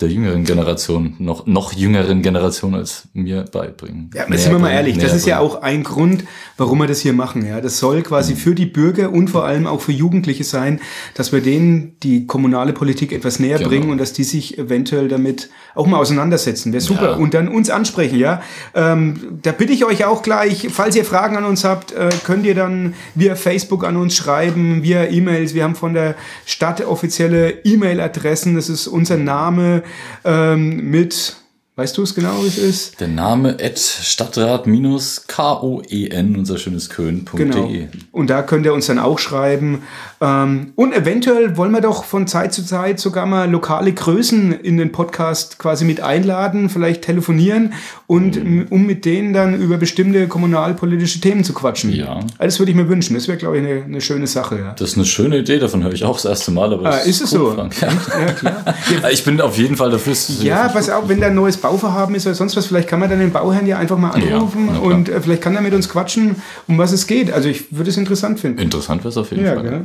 der 0.00 0.08
jüngeren 0.10 0.44
Generation, 0.44 1.14
noch, 1.18 1.46
noch 1.46 1.72
jüngeren 1.72 2.20
Generation 2.20 2.74
als 2.74 3.08
mir 3.14 3.46
beibringen. 3.50 4.10
Ja, 4.14 4.28
Näher 4.28 4.38
sind 4.38 4.52
wir 4.52 4.58
mal 4.58 4.70
ehrlich, 4.70 4.98
das 4.98 5.14
ist 5.14 5.26
ja 5.26 5.38
bringen. 5.38 5.50
auch 5.50 5.62
ein 5.62 5.84
Grund, 5.84 6.24
warum 6.58 6.78
wir 6.80 6.86
das 6.86 7.00
hier 7.00 7.14
machen. 7.14 7.46
Ja, 7.46 7.62
das 7.62 7.78
soll 7.78 8.02
quasi 8.02 8.34
Mhm. 8.34 8.36
für 8.36 8.54
die 8.54 8.66
Bürger 8.66 9.10
und 9.10 9.28
vor 9.28 9.44
allem 9.46 9.66
auch 9.66 9.80
für 9.80 9.92
Jugendliche 9.92 10.44
sein, 10.44 10.80
dass 11.14 11.32
wir 11.32 11.40
denen 11.40 11.96
die 12.02 12.26
kommunale 12.26 12.74
Politik 12.74 13.10
etwas 13.12 13.38
näher 13.40 13.56
Genau. 13.56 13.70
bringen 13.70 13.88
und 13.90 13.96
dass 13.98 14.12
die 14.12 14.24
sich 14.24 14.58
eventuell 14.58 15.08
damit 15.08 15.48
auch 15.74 15.86
mal 15.86 15.96
auseinandersetzen. 15.98 16.72
Wäre 16.74 16.82
super. 16.82 17.12
Ja. 17.12 17.16
Und 17.16 17.32
dann 17.32 17.48
uns 17.48 17.70
ansprechen, 17.70 18.18
ja. 18.18 18.42
Ähm, 18.74 19.38
da 19.42 19.52
bitte 19.52 19.72
ich 19.72 19.86
euch 19.86 20.04
auch 20.04 20.22
gleich, 20.22 20.68
falls 20.70 20.94
ihr 20.96 21.06
Fragen 21.06 21.36
an 21.38 21.44
uns 21.44 21.64
habt, 21.64 21.92
äh, 21.92 22.10
könnt 22.24 22.44
ihr 22.44 22.54
dann 22.54 22.92
via 23.14 23.34
Facebook 23.34 23.82
an 23.84 23.96
uns 23.96 24.14
schreiben, 24.14 24.82
via 24.82 25.04
E-Mails. 25.06 25.54
Wir 25.54 25.64
haben 25.64 25.74
von 25.74 25.94
der 25.94 26.16
Stadt 26.44 26.84
offizielle 26.84 27.64
E-Mail-Adressen. 27.64 28.54
Das 28.56 28.68
ist 28.68 28.86
unser 28.88 29.16
Name 29.16 29.84
ähm, 30.24 30.90
mit 30.90 31.36
Weißt 31.78 31.98
du 31.98 32.02
es 32.04 32.14
genau, 32.14 32.42
wie 32.42 32.46
es 32.46 32.56
ist? 32.56 33.00
Der 33.00 33.08
Name 33.08 33.58
at 33.62 33.78
Stadtrat-kon, 33.78 36.34
unser 36.38 36.56
schönes 36.56 36.88
Köln.de. 36.88 37.36
Genau. 37.36 37.70
Und 38.12 38.30
da 38.30 38.40
könnt 38.40 38.64
ihr 38.64 38.72
uns 38.72 38.86
dann 38.86 38.98
auch 38.98 39.18
schreiben. 39.18 39.82
Ähm, 40.22 40.72
und 40.74 40.94
eventuell 40.94 41.58
wollen 41.58 41.72
wir 41.72 41.82
doch 41.82 42.04
von 42.04 42.26
Zeit 42.26 42.54
zu 42.54 42.64
Zeit 42.64 42.98
sogar 42.98 43.26
mal 43.26 43.50
lokale 43.50 43.92
Größen 43.92 44.52
in 44.52 44.78
den 44.78 44.90
Podcast 44.90 45.58
quasi 45.58 45.84
mit 45.84 46.00
einladen, 46.00 46.70
vielleicht 46.70 47.02
telefonieren 47.02 47.74
und 48.06 48.38
m- 48.38 48.66
um 48.70 48.86
mit 48.86 49.04
denen 49.04 49.34
dann 49.34 49.60
über 49.60 49.76
bestimmte 49.76 50.28
kommunalpolitische 50.28 51.20
Themen 51.20 51.44
zu 51.44 51.52
quatschen. 51.52 51.92
Ja. 51.92 52.20
Das 52.38 52.58
würde 52.58 52.70
ich 52.72 52.76
mir 52.76 52.88
wünschen. 52.88 53.12
Das 53.14 53.28
wäre, 53.28 53.36
glaube 53.36 53.58
ich, 53.58 53.66
eine, 53.66 53.84
eine 53.84 54.00
schöne 54.00 54.26
Sache. 54.26 54.58
Ja. 54.60 54.72
Das 54.78 54.92
ist 54.92 54.96
eine 54.96 55.04
schöne 55.04 55.40
Idee, 55.40 55.58
davon 55.58 55.84
höre 55.84 55.92
ich 55.92 56.04
auch 56.04 56.16
das 56.16 56.24
erste 56.24 56.52
Mal. 56.52 56.72
Aber 56.72 56.86
Ah, 56.90 56.96
ist 57.00 57.20
es 57.20 57.34
cool, 57.34 57.38
so? 57.38 57.52
Frank. 57.54 57.78
Ja, 57.82 58.32
klar. 58.32 58.64
Ich 59.12 59.24
bin 59.24 59.38
auf 59.42 59.58
jeden 59.58 59.76
Fall 59.76 59.90
dafür. 59.90 60.14
Ja, 60.40 60.68
pass 60.68 60.88
auf, 60.88 61.06
wenn 61.08 61.20
da 61.20 61.26
ein 61.26 61.34
neues 61.34 61.58
Bauvorhaben 61.66 62.14
ist 62.14 62.26
oder 62.26 62.34
sonst 62.34 62.56
was, 62.56 62.66
vielleicht 62.66 62.88
kann 62.88 63.00
man 63.00 63.10
dann 63.10 63.18
den 63.18 63.32
Bauherrn 63.32 63.66
ja 63.66 63.78
einfach 63.78 63.98
mal 63.98 64.10
anrufen 64.10 64.68
Ja, 64.72 64.78
und 64.80 65.08
äh, 65.08 65.20
vielleicht 65.20 65.42
kann 65.42 65.54
er 65.56 65.62
mit 65.62 65.74
uns 65.74 65.88
quatschen, 65.88 66.36
um 66.68 66.78
was 66.78 66.92
es 66.92 67.06
geht. 67.06 67.32
Also 67.32 67.48
ich 67.48 67.76
würde 67.76 67.90
es 67.90 67.96
interessant 67.96 68.38
finden. 68.40 68.58
Interessant 68.58 69.02
wäre 69.02 69.08
es 69.10 69.16
auf 69.16 69.30
jeden 69.30 69.44
Ja, 69.44 69.54
Fall. 69.54 69.62
gell? 69.62 69.82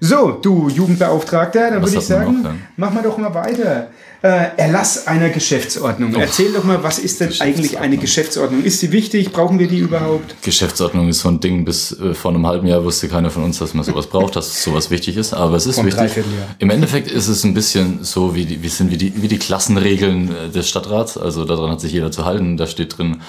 So, 0.00 0.32
du 0.32 0.68
Jugendbeauftragter, 0.68 1.70
dann 1.70 1.82
würde 1.82 1.96
ich 1.96 2.04
sagen, 2.04 2.66
mach 2.76 2.92
mal 2.92 3.02
doch 3.02 3.18
mal 3.18 3.32
weiter. 3.34 3.90
Äh, 4.22 4.48
Erlass 4.58 5.06
einer 5.06 5.30
Geschäftsordnung. 5.30 6.14
Erzähl 6.14 6.52
doch 6.52 6.62
mal, 6.62 6.82
was 6.82 6.98
ist 6.98 7.20
denn 7.20 7.32
eigentlich 7.38 7.78
eine 7.78 7.96
Geschäftsordnung? 7.96 8.62
Ist 8.62 8.80
sie 8.80 8.92
wichtig? 8.92 9.32
Brauchen 9.32 9.58
wir 9.58 9.66
die 9.66 9.78
überhaupt? 9.78 10.42
Geschäftsordnung 10.42 11.08
ist 11.08 11.20
so 11.20 11.30
ein 11.30 11.40
Ding, 11.40 11.64
bis 11.64 11.98
äh, 11.98 12.12
vor 12.12 12.30
einem 12.30 12.46
halben 12.46 12.66
Jahr 12.66 12.84
wusste 12.84 13.08
keiner 13.08 13.30
von 13.30 13.44
uns, 13.44 13.60
dass 13.60 13.72
man 13.72 13.82
sowas 13.82 14.08
braucht, 14.08 14.36
dass 14.36 14.62
sowas 14.62 14.90
wichtig 14.90 15.16
ist, 15.16 15.32
aber 15.32 15.56
es 15.56 15.64
ist 15.64 15.78
einem 15.78 15.86
wichtig. 15.86 16.22
Im 16.58 16.68
Endeffekt 16.68 17.10
ist 17.10 17.28
es 17.28 17.44
ein 17.44 17.54
bisschen 17.54 18.04
so 18.04 18.34
wie 18.34 18.44
die, 18.44 18.62
wie 18.62 18.68
sind 18.68 18.90
wie 18.90 18.98
die, 18.98 19.22
wie 19.22 19.28
die 19.28 19.38
Klassenregeln 19.38 20.28
äh, 20.28 20.50
des 20.50 20.68
Stadtrats, 20.68 21.16
also 21.16 21.46
daran 21.46 21.70
hat 21.70 21.80
sich 21.80 21.92
jeder 21.92 22.10
zu 22.10 22.26
halten, 22.26 22.58
da 22.58 22.66
steht 22.66 22.98
drin, 22.98 23.22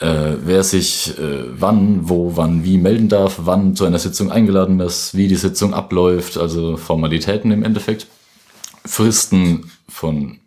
äh, 0.00 0.36
wer 0.44 0.62
sich 0.64 1.18
äh, 1.18 1.44
wann, 1.58 2.08
wo, 2.08 2.36
wann, 2.36 2.64
wie 2.64 2.78
melden 2.78 3.08
darf, 3.08 3.40
wann 3.44 3.76
zu 3.76 3.84
einer 3.84 3.98
Sitzung 3.98 4.30
eingeladen 4.30 4.80
ist, 4.80 5.16
wie 5.16 5.28
die 5.28 5.36
Sitzung 5.36 5.74
abläuft, 5.74 6.36
also 6.36 6.76
Formalitäten 6.76 7.50
im 7.50 7.62
Endeffekt. 7.62 8.06
Fristen 8.84 9.70
von 9.88 10.38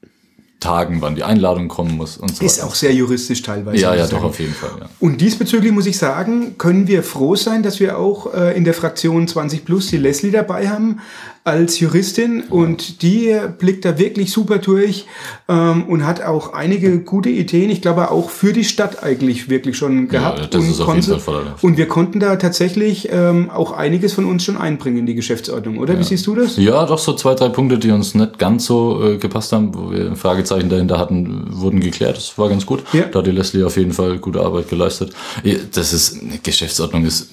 Tagen, 0.59 1.01
wann 1.01 1.15
die 1.15 1.23
Einladung 1.23 1.67
kommen 1.67 1.95
muss 1.95 2.17
und 2.17 2.35
so 2.35 2.43
Ist 2.43 2.57
weiter. 2.57 2.67
auch 2.67 2.75
sehr 2.75 2.93
juristisch 2.93 3.43
teilweise. 3.43 3.77
ja, 3.81 3.93
ja, 3.93 4.07
doch, 4.07 4.23
auf 4.23 4.39
jeden 4.39 4.53
Fall, 4.53 4.71
ja. 4.79 4.89
Und 4.99 5.21
diesbezüglich 5.21 5.71
muss 5.71 5.85
ich 5.85 5.97
sagen, 5.97 6.57
können 6.57 6.87
wir 6.87 7.03
froh 7.03 7.35
sein, 7.35 7.61
dass 7.61 7.79
wir 7.79 7.99
auch 7.99 8.33
äh, 8.33 8.57
in 8.57 8.63
der 8.63 8.73
Fraktion 8.73 9.27
20 9.27 9.65
Plus 9.65 9.87
die 9.87 9.97
Leslie 9.97 10.31
dabei 10.31 10.69
haben 10.69 10.99
als 11.47 11.79
Juristin 11.79 12.43
und 12.49 13.01
die 13.01 13.33
blickt 13.57 13.85
da 13.85 13.97
wirklich 13.97 14.33
super 14.33 14.57
durch 14.57 15.05
ähm, 15.47 15.85
und 15.85 16.05
hat 16.05 16.21
auch 16.21 16.51
einige 16.51 16.99
gute 16.99 17.29
Ideen, 17.29 17.69
ich 17.69 17.81
glaube 17.81 18.11
auch 18.11 18.29
für 18.29 18.51
die 18.51 18.65
Stadt 18.65 19.01
eigentlich 19.01 19.49
wirklich 19.49 19.77
schon 19.77 20.09
gehabt. 20.09 20.53
das 20.53 20.61
und, 20.61 20.69
ist 20.69 20.81
auf 20.81 20.93
jeden 20.93 21.19
Fall 21.21 21.53
und 21.61 21.77
wir 21.77 21.87
konnten 21.87 22.19
da 22.19 22.35
tatsächlich 22.35 23.07
ähm, 23.11 23.49
auch 23.49 23.71
einiges 23.71 24.11
von 24.11 24.25
uns 24.25 24.43
schon 24.43 24.57
einbringen 24.57 24.97
in 24.97 25.05
die 25.05 25.15
Geschäftsordnung, 25.15 25.77
oder? 25.77 25.97
Wie 25.97 26.03
siehst 26.03 26.27
du 26.27 26.35
das? 26.35 26.57
Ja, 26.57 26.85
doch 26.85 26.99
so 26.99 27.13
zwei, 27.13 27.33
drei 27.33 27.47
Punkte, 27.47 27.77
die 27.79 27.91
uns 27.91 28.13
nicht 28.13 28.37
ganz 28.39 28.65
so 28.65 29.01
äh, 29.01 29.17
gepasst 29.17 29.53
haben, 29.53 29.73
wo 29.73 29.91
wir 29.91 30.05
ein 30.07 30.17
Fragezeichen 30.47 30.69
dahinter 30.69 30.97
hatten, 30.97 31.47
wurden 31.49 31.79
geklärt. 31.79 32.17
Das 32.17 32.37
war 32.37 32.49
ganz 32.49 32.65
gut. 32.65 32.83
Ja. 32.93 33.03
Da 33.05 33.19
hat 33.19 33.27
die 33.27 33.31
Leslie 33.31 33.63
auf 33.63 33.77
jeden 33.77 33.93
Fall 33.93 34.17
gute 34.17 34.41
Arbeit 34.41 34.69
geleistet. 34.69 35.13
Das 35.73 35.93
ist, 35.93 36.21
eine 36.21 36.39
Geschäftsordnung 36.39 37.05
ist, 37.05 37.31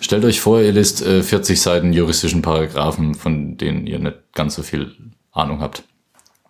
stellt 0.00 0.24
euch 0.24 0.40
vor, 0.40 0.60
ihr 0.60 0.72
lest 0.72 1.04
äh, 1.04 1.22
40 1.22 1.60
Seiten 1.60 1.92
juristischen 1.92 2.42
Paragraphen, 2.42 3.14
von 3.14 3.56
denen 3.56 3.86
ihr 3.86 3.98
nicht 3.98 4.16
ganz 4.34 4.54
so 4.54 4.62
viel 4.62 4.92
Ahnung 5.32 5.60
habt. 5.60 5.84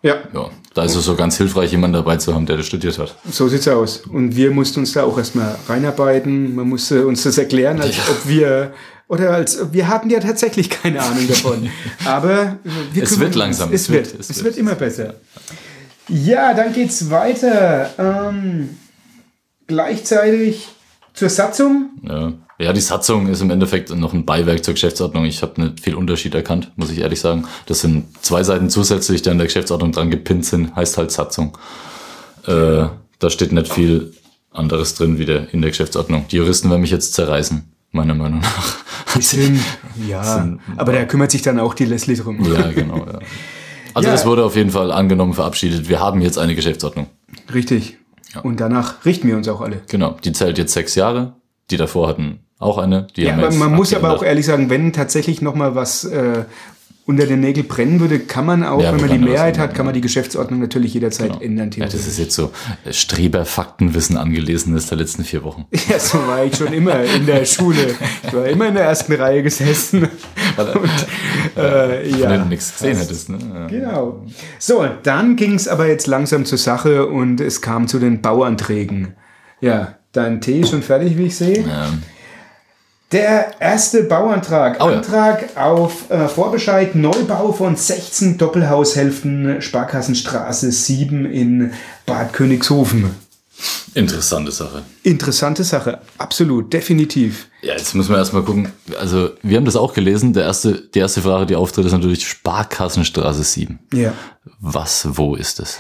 Ja, 0.03 0.17
Ja, 0.35 0.51
da 0.75 0.83
ist 0.83 0.97
es 0.97 1.05
so 1.05 1.15
ganz 1.15 1.37
hilfreich, 1.37 1.71
jemanden 1.71 1.95
dabei 1.95 2.17
zu 2.17 2.35
haben, 2.35 2.45
der 2.45 2.57
das 2.57 2.67
studiert 2.67 2.99
hat. 2.99 3.15
so 3.31 3.47
sieht's 3.47 3.69
aus. 3.69 3.99
Und 3.99 4.35
wir 4.35 4.51
mussten 4.51 4.81
uns 4.81 4.93
da 4.93 5.05
auch 5.05 5.17
erstmal 5.17 5.57
reinarbeiten. 5.69 6.57
Man 6.57 6.69
musste 6.69 7.07
uns 7.07 7.23
das 7.23 7.39
erklären, 7.39 7.81
als 7.81 7.99
ob 8.11 8.27
wir 8.27 8.73
oder 9.13 9.33
als 9.33 9.73
wir 9.73 9.89
hatten 9.89 10.09
ja 10.09 10.21
tatsächlich 10.21 10.71
keine 10.71 11.03
Ahnung 11.03 11.29
davon. 11.29 11.69
Aber 12.07 12.57
wir 12.95 13.03
Es 13.03 13.21
wird 13.21 13.35
langsam. 13.35 13.71
Es, 13.71 13.83
es 13.83 13.91
wird, 13.91 14.07
wird, 14.07 14.21
es, 14.21 14.31
es 14.31 14.37
wird 14.39 14.57
wird. 14.57 14.57
immer 14.57 14.75
besser. 14.75 15.05
Ja, 15.05 15.15
dann 16.55 16.73
geht's 16.73 17.11
weiter. 17.11 17.91
Ähm, 17.99 18.77
gleichzeitig 19.67 20.69
zur 21.15 21.29
Satzung. 21.29 21.91
Ja. 22.03 22.33
ja, 22.59 22.73
die 22.73 22.81
Satzung 22.81 23.29
ist 23.29 23.41
im 23.41 23.51
Endeffekt 23.51 23.95
noch 23.95 24.13
ein 24.13 24.25
Beiwerk 24.25 24.65
zur 24.65 24.75
Geschäftsordnung. 24.75 25.25
Ich 25.25 25.43
habe 25.43 25.61
nicht 25.63 25.81
viel 25.81 25.95
Unterschied 25.95 26.35
erkannt, 26.35 26.73
muss 26.77 26.91
ich 26.91 27.01
ehrlich 27.01 27.21
sagen. 27.21 27.45
Das 27.67 27.81
sind 27.81 28.07
zwei 28.23 28.43
Seiten 28.43 28.71
zusätzlich, 28.71 29.23
die 29.23 29.31
an 29.31 29.39
der 29.39 29.47
Geschäftsordnung 29.47 29.93
dran 29.93 30.11
gepinnt 30.11 30.45
sind, 30.45 30.75
heißt 30.75 30.99
halt 30.99 31.11
Satzung. 31.11 31.57
Äh, 32.47 32.87
da 33.19 33.31
steht 33.31 33.53
nicht 33.53 33.73
viel 33.73 34.15
anderes 34.51 34.95
drin 34.95 35.19
wie 35.19 35.25
der, 35.25 35.53
in 35.53 35.63
der 35.63 35.71
Geschäftsordnung. 35.71 36.27
Die 36.31 36.37
Juristen 36.37 36.69
werden 36.71 36.83
mich 36.83 36.91
jetzt 36.91 37.15
zerreißen, 37.15 37.73
meiner 37.93 38.15
Meinung 38.15 38.41
nach. 38.41 38.77
Ja, 40.09 40.49
aber 40.79 40.93
da 40.93 41.05
kümmert 41.05 41.31
sich 41.31 41.43
dann 41.43 41.61
auch 41.61 41.75
die 41.75 41.85
Leslie 41.85 42.17
drum. 42.17 42.43
ja, 42.51 42.73
genau. 42.73 42.97
Ja. 42.97 43.19
Also 43.95 44.09
Ja. 44.09 44.13
das 44.15 44.27
wurde 44.27 44.45
auf 44.45 44.57
jeden 44.57 44.71
Fall 44.71 44.91
angenommen, 44.93 45.35
verabschiedet. 45.35 45.89
Wir 45.89 46.01
haben 46.01 46.21
jetzt 46.21 46.39
eine 46.39 46.55
Geschäftsordnung. 46.55 47.07
Richtig. 47.53 47.99
Und 48.43 48.61
danach 48.61 49.05
richten 49.05 49.29
wir 49.29 49.37
uns 49.37 49.49
auch 49.49 49.61
alle. 49.61 49.83
Genau, 49.89 50.17
die 50.25 50.33
zählt 50.33 50.59
jetzt 50.59 50.73
sechs 50.73 50.95
Jahre. 50.95 51.35
Die 51.71 51.77
davor 51.77 52.09
hatten 52.09 52.41
auch 52.59 52.79
eine. 52.79 53.07
Die 53.17 53.23
Ja, 53.23 53.35
aber 53.35 53.51
man 53.53 53.75
muss 53.75 53.93
aber 53.95 54.15
auch 54.17 54.23
ehrlich 54.23 54.47
sagen, 54.47 54.71
wenn 54.71 54.93
tatsächlich 54.93 55.43
noch 55.43 55.55
mal 55.55 55.75
was 55.75 56.05
äh, 56.05 56.45
unter 57.05 57.27
den 57.27 57.41
Nägeln 57.41 57.67
brennen 57.67 57.99
würde, 58.01 58.21
kann 58.21 58.47
man 58.47 58.63
auch, 58.65 58.81
Ja, 58.81 58.93
wenn 58.93 59.01
man 59.01 59.11
die 59.11 59.19
Mehrheit 59.19 59.59
hat, 59.59 59.75
kann 59.75 59.85
man 59.85 59.93
die 59.95 60.01
Geschäftsordnung 60.01 60.61
natürlich 60.61 60.95
jederzeit 60.95 61.29
Genau. 61.33 61.41
ändern. 61.43 61.71
Ja, 61.75 61.85
das 61.87 62.07
ist 62.07 62.19
jetzt 62.19 62.35
so 62.35 62.53
äh, 62.85 62.93
Streber-Faktenwissen 62.93 64.17
angelesenes 64.17 64.87
der 64.87 64.99
letzten 64.99 65.25
vier 65.25 65.43
Wochen. 65.45 65.65
Ja, 65.89 65.99
so 65.99 66.19
war 66.27 66.45
ich 66.45 66.55
schon 66.57 66.73
immer 66.73 67.03
in 67.03 67.27
der 67.27 67.45
Schule. 67.45 67.95
Ich 68.27 68.33
war 68.33 68.47
immer 68.47 68.69
in 68.69 68.75
der 68.75 68.85
ersten 68.85 69.13
Reihe 69.15 69.43
gesessen. 69.43 70.09
Äh, 71.57 71.61
Wenn 72.13 72.19
ja. 72.19 72.37
du 72.39 72.45
nichts 72.47 72.73
gesehen 72.73 72.97
hättest, 72.97 73.29
ne? 73.29 73.39
Ja. 73.53 73.67
Genau. 73.67 74.25
So, 74.59 74.87
dann 75.03 75.37
ging 75.37 75.55
es 75.55 75.69
aber 75.69 75.87
jetzt 75.87 76.07
langsam 76.07 76.47
zur 76.47 76.57
Sache 76.57 77.07
und 77.07 77.43
es 77.43 77.61
kam 77.61 77.89
zu 77.89 77.99
den 77.99 78.23
Bauanträgen. 78.23 79.15
Ja, 79.61 79.97
dein 80.13 80.41
Tee 80.41 80.61
ist 80.61 80.71
schon 80.71 80.83
fertig, 80.83 81.19
wie 81.19 81.25
ich 81.27 81.37
sehe. 81.37 81.59
Ähm, 81.59 82.03
Der 83.13 83.61
erste 83.61 84.05
Bauantrag. 84.05 84.79
Oh 84.81 84.89
ja. 84.89 84.97
Antrag 84.97 85.55
auf 85.57 86.11
äh, 86.11 86.27
Vorbescheid 86.27 86.95
Neubau 86.95 87.53
von 87.53 87.77
16 87.77 88.39
Doppelhaushälften 88.39 89.61
Sparkassenstraße 89.61 90.73
7 90.73 91.27
in 91.27 91.73
Bad 92.07 92.33
Königshofen. 92.33 93.11
Interessante 93.95 94.51
Sache. 94.51 94.83
Interessante 95.03 95.65
Sache. 95.65 96.01
Absolut, 96.19 96.73
definitiv. 96.73 97.49
Ja, 97.63 97.75
jetzt 97.75 97.95
müssen 97.95 98.11
wir 98.11 98.19
erstmal 98.19 98.43
gucken. 98.43 98.73
Also, 98.99 99.31
wir 99.43 99.57
haben 99.57 99.65
das 99.65 99.77
auch 99.77 99.95
gelesen. 99.95 100.33
Der 100.33 100.45
erste, 100.45 100.83
die 100.95 100.99
erste 100.99 101.23
Frage, 101.23 101.47
die 101.47 101.57
auftritt, 101.57 101.87
ist 101.87 101.93
natürlich 101.93 102.27
Sparkassenstraße 102.27 103.43
7. 103.43 103.79
Ja. 103.95 104.13
Was, 104.61 105.07
wo 105.11 105.35
ist 105.35 105.61
es? 105.61 105.79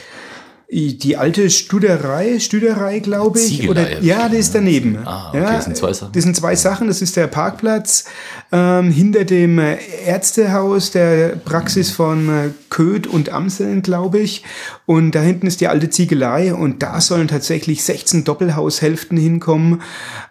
Die 0.74 1.18
alte 1.18 1.50
Studerei, 1.50 2.38
Stüderei, 2.38 3.00
glaube 3.00 3.38
ich. 3.38 3.48
Ziegelei, 3.48 3.70
Oder, 3.70 4.02
ja, 4.02 4.30
die 4.30 4.38
ist 4.38 4.54
daneben. 4.54 5.00
Ah, 5.04 5.28
okay, 5.28 5.42
ja, 5.42 5.52
das 5.52 5.64
sind 5.66 5.76
zwei 5.76 5.92
Sachen. 5.92 6.12
Das 6.12 6.22
sind 6.22 6.34
zwei 6.34 6.56
Sachen. 6.56 6.88
Das 6.88 7.02
ist 7.02 7.14
der 7.14 7.26
Parkplatz 7.26 8.06
ähm, 8.52 8.90
hinter 8.90 9.24
dem 9.24 9.58
äh, 9.58 9.78
Ärztehaus, 10.06 10.90
der 10.90 11.36
Praxis 11.36 11.90
von 11.90 12.28
äh, 12.28 12.50
Köth 12.68 13.06
und 13.06 13.30
Amseln, 13.30 13.80
glaube 13.80 14.18
ich. 14.18 14.44
Und 14.84 15.14
da 15.14 15.22
hinten 15.22 15.46
ist 15.46 15.62
die 15.62 15.68
alte 15.68 15.88
Ziegelei 15.88 16.54
und 16.54 16.82
da 16.82 17.00
sollen 17.00 17.28
tatsächlich 17.28 17.82
16 17.82 18.24
Doppelhaushälften 18.24 19.16
hinkommen. 19.16 19.80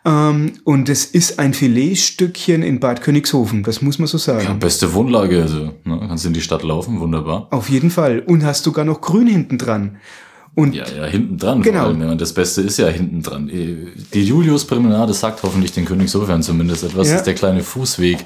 Ähm, 0.05 0.53
und 0.63 0.87
es 0.87 1.05
ist 1.05 1.39
ein 1.39 1.55
Filetstückchen 1.55 2.61
in 2.61 2.79
Bad 2.79 3.01
Königshofen. 3.01 3.63
Das 3.63 3.81
muss 3.81 3.97
man 3.97 4.07
so 4.07 4.19
sagen. 4.19 4.45
Ja, 4.45 4.53
beste 4.53 4.93
Wohnlage, 4.93 5.41
also, 5.41 5.73
ne? 5.83 5.99
kannst 6.07 6.25
in 6.25 6.33
die 6.33 6.41
Stadt 6.41 6.61
laufen, 6.61 6.99
wunderbar. 6.99 7.47
Auf 7.49 7.69
jeden 7.69 7.89
Fall. 7.89 8.19
Und 8.19 8.45
hast 8.45 8.63
sogar 8.63 8.85
noch 8.85 9.01
Grün 9.01 9.27
hinten 9.27 9.57
dran. 9.57 9.97
Und 10.53 10.75
Ja, 10.75 10.83
ja, 10.85 11.05
hinten 11.05 11.37
dran. 11.37 11.61
Genau. 11.61 11.79
Vor 11.79 11.87
allem, 11.89 12.01
ja. 12.01 12.15
Das 12.15 12.33
Beste 12.33 12.61
ist 12.61 12.77
ja 12.77 12.87
hinten 12.87 13.23
dran. 13.23 13.47
Die 13.47 14.23
Julius-Promenade 14.23 15.13
sagt 15.13 15.43
hoffentlich 15.43 15.71
den 15.71 15.85
Königshofern 15.85 16.43
zumindest 16.43 16.83
etwas. 16.83 17.07
Ja. 17.07 17.13
Das 17.13 17.21
ist 17.21 17.27
der 17.27 17.35
kleine 17.35 17.63
Fußweg, 17.63 18.17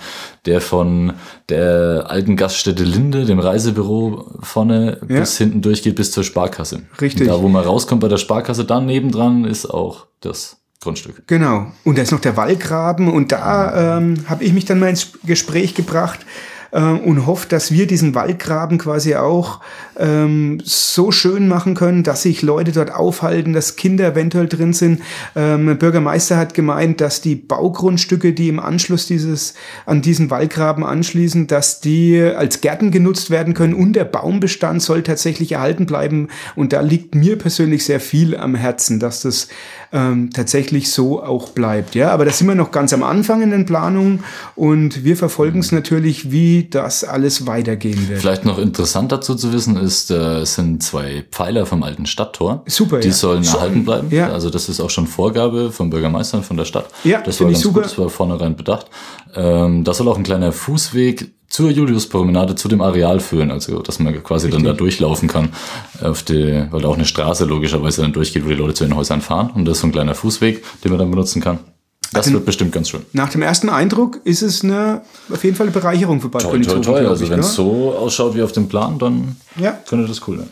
der 0.46 0.60
von 0.60 1.14
der 1.50 2.06
alten 2.08 2.36
Gaststätte 2.36 2.84
Linde, 2.84 3.26
dem 3.26 3.38
Reisebüro 3.40 4.40
vorne, 4.42 4.98
Ja. 5.08 5.20
bis 5.20 5.38
hinten 5.38 5.62
durchgeht 5.62 5.96
bis 5.96 6.12
zur 6.12 6.24
Sparkasse. 6.24 6.82
Richtig. 7.00 7.22
Und 7.22 7.28
da, 7.28 7.42
wo 7.44 7.48
man 7.48 7.64
rauskommt 7.64 8.02
bei 8.02 8.08
der 8.08 8.18
Sparkasse, 8.18 8.66
dann 8.66 8.88
nebendran 8.88 9.46
ist 9.46 9.68
auch 9.68 10.08
das 10.22 10.58
Grundstück. 10.82 11.28
Genau. 11.28 11.68
Und 11.84 11.98
da 11.98 12.02
ist 12.02 12.12
noch 12.12 12.20
der 12.22 12.36
Wallgraben 12.38 13.08
und 13.08 13.32
da 13.32 13.98
ähm, 13.98 14.18
habe 14.28 14.44
ich 14.44 14.52
mich 14.54 14.66
dann 14.66 14.80
mal 14.80 14.90
ins 14.90 15.12
Gespräch 15.26 15.76
gebracht. 15.76 16.20
Äh, 16.76 16.80
und 16.80 17.26
hoffe, 17.26 17.48
dass 17.50 17.72
wir 17.72 17.88
diesen 17.88 18.14
Waldgraben 18.14 18.78
quasi 18.78 19.16
auch 19.16 19.62
ähm, 19.98 20.60
so 20.64 21.12
schön 21.12 21.48
machen 21.48 21.74
können, 21.74 22.04
dass 22.04 22.24
sich 22.24 22.42
Leute 22.42 22.74
dort 22.74 22.92
aufhalten, 22.92 23.54
dass 23.54 23.78
Kinder 23.78 24.08
eventuell 24.08 24.48
drin 24.48 24.74
sind. 24.74 25.02
Ähm, 25.36 25.78
Bürgermeister 25.78 26.38
hat 26.38 26.54
gemeint, 26.54 27.00
dass 27.02 27.22
die 27.22 27.36
Baugrundstücke, 27.36 28.34
die 28.34 28.50
im 28.50 28.60
Anschluss 28.60 29.08
dieses, 29.08 29.54
an 29.86 30.02
diesen 30.02 30.30
Waldgraben 30.30 30.84
anschließen, 30.84 31.48
dass 31.48 31.80
die 31.80 32.22
als 32.22 32.62
Gärten 32.62 32.92
genutzt 32.92 33.30
werden 33.30 33.54
können 33.54 33.74
und 33.74 33.94
der 33.94 34.06
Baumbestand 34.06 34.82
soll 34.82 35.02
tatsächlich 35.02 35.54
erhalten 35.54 35.86
bleiben. 35.86 36.28
Und 36.56 36.74
da 36.74 36.82
liegt 36.82 37.16
mir 37.16 37.38
persönlich 37.38 37.86
sehr 37.86 38.02
viel 38.02 38.36
am 38.36 38.56
Herzen, 38.56 39.00
dass 39.00 39.22
das 39.22 39.48
ähm, 39.94 40.30
tatsächlich 40.32 40.92
so 40.92 41.24
auch 41.24 41.50
bleibt. 41.50 41.96
Ja, 41.96 42.12
aber 42.12 42.26
da 42.26 42.32
sind 42.32 42.48
wir 42.48 42.56
noch 42.56 42.72
ganz 42.72 42.92
am 42.92 43.04
Anfang 43.04 43.42
in 43.42 43.52
den 43.52 43.66
Planungen 43.66 44.24
und 44.56 45.06
wir 45.06 45.16
verfolgen 45.16 45.60
es 45.60 45.72
natürlich, 45.72 46.32
wie 46.32 46.65
das 46.70 47.04
alles 47.04 47.46
weitergehen 47.46 48.10
wird. 48.10 48.22
Vielleicht 48.22 48.46
noch 48.46 48.58
interessant 48.58 49.12
dazu 49.12 49.36
zu 49.36 49.54
wissen 49.54 49.78
ist, 49.78 50.10
äh, 50.12 50.40
es 50.40 50.56
sind 50.56 50.82
zwei 50.82 51.24
Pfeiler 51.32 51.66
vom 51.66 51.84
alten 51.84 52.06
Stadttor. 52.06 52.64
Super, 52.68 53.00
Die 53.00 53.10
ja. 53.10 53.14
sollen 53.14 53.44
So, 53.44 53.58
erhalten 53.58 53.86
bleiben. 53.86 54.08
ja. 54.12 54.32
Also 54.32 54.50
das 54.50 54.70
ist 54.70 54.80
auch 54.80 54.90
schon 54.90 55.08
Vorgabe 55.08 55.72
vom 55.72 55.90
Bürgermeister 55.90 56.38
und 56.38 56.44
von 56.46 56.58
der 56.58 56.66
Stadt. 56.66 56.88
Ja, 57.04 57.22
das 57.22 57.40
war 57.40 57.48
ich 57.48 57.54
ganz 57.54 57.64
super. 57.64 57.82
gut, 57.82 57.86
das 57.86 57.98
war 57.98 58.10
vornherein 58.10 58.56
bedacht. 58.56 58.88
Ähm, 59.36 59.84
da 59.84 59.94
soll 59.94 60.08
auch 60.08 60.18
ein 60.18 60.24
kleiner 60.24 60.52
Fußweg 60.52 61.32
zur 61.48 61.70
Juliuspromenade 61.70 62.56
zu 62.56 62.68
dem 62.68 62.82
Areal 62.82 63.20
führen, 63.20 63.52
also 63.52 63.80
dass 63.80 64.00
man 64.00 64.22
quasi 64.24 64.50
dann 64.50 64.64
da 64.64 64.74
durchlaufen 64.74 65.30
kann, 65.30 65.50
auf 66.02 66.24
die, 66.24 66.66
weil 66.72 66.82
da 66.82 66.88
auch 66.90 66.96
eine 66.96 67.06
Straße 67.06 67.46
logischerweise 67.46 68.02
dann 68.02 68.14
durchgeht, 68.14 68.44
wo 68.46 68.50
die 68.50 68.56
Leute 68.56 68.74
zu 68.74 68.84
den 68.86 68.96
Häusern 68.96 69.22
fahren. 69.22 69.52
Und 69.54 69.66
das 69.66 69.78
ist 69.78 69.82
so 69.82 69.88
ein 69.88 69.92
kleiner 69.92 70.16
Fußweg, 70.16 70.64
den 70.84 70.92
man 70.92 71.00
dann 71.00 71.12
benutzen 71.12 71.42
kann. 71.42 71.60
Das 72.14 72.32
wird 72.32 72.46
bestimmt 72.46 72.72
ganz 72.72 72.90
schön. 72.90 73.02
Nach 73.14 73.30
dem 73.30 73.42
ersten 73.42 73.70
Eindruck 73.70 74.20
ist 74.24 74.42
es 74.42 74.64
eine, 74.64 75.02
auf 75.30 75.44
jeden 75.44 75.56
Fall 75.56 75.68
eine 75.68 75.74
Bereicherung 75.74 76.22
für 76.22 76.30
Bad 76.30 76.44
Toll, 76.44 76.62
toll, 76.62 76.82
toll. 76.82 77.06
Also 77.08 77.30
wenn 77.30 77.40
ne? 77.40 77.46
es 77.46 77.54
so 77.54 77.94
ausschaut 77.94 78.36
wie 78.36 78.42
auf 78.42 78.52
dem 78.54 78.70
Plan, 78.70 78.98
dann 79.00 79.36
Ja. 79.60 79.78
könnte 79.88 80.08
das 80.08 80.26
cool 80.28 80.38
sein. 80.38 80.48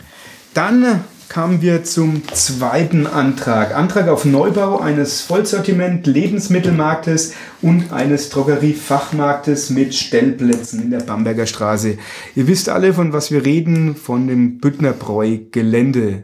Dann 0.53 1.03
kamen 1.29 1.61
wir 1.61 1.83
zum 1.83 2.21
zweiten 2.33 3.07
Antrag. 3.07 3.75
Antrag 3.75 4.07
auf 4.07 4.23
Neubau 4.25 4.79
eines 4.79 5.21
Vollsortiment-Lebensmittelmarktes 5.21 7.33
und 7.61 7.91
eines 7.91 8.29
Drogeriefachmarktes 8.29 9.69
mit 9.71 9.95
Stellplätzen 9.95 10.81
in 10.83 10.91
der 10.91 10.99
Bamberger 10.99 11.47
Straße. 11.47 11.97
Ihr 12.35 12.47
wisst 12.47 12.69
alle, 12.69 12.93
von 12.93 13.13
was 13.13 13.31
wir 13.31 13.45
reden, 13.45 13.95
von 13.95 14.27
dem 14.27 14.59
Büttnerbräu-Gelände. 14.59 16.23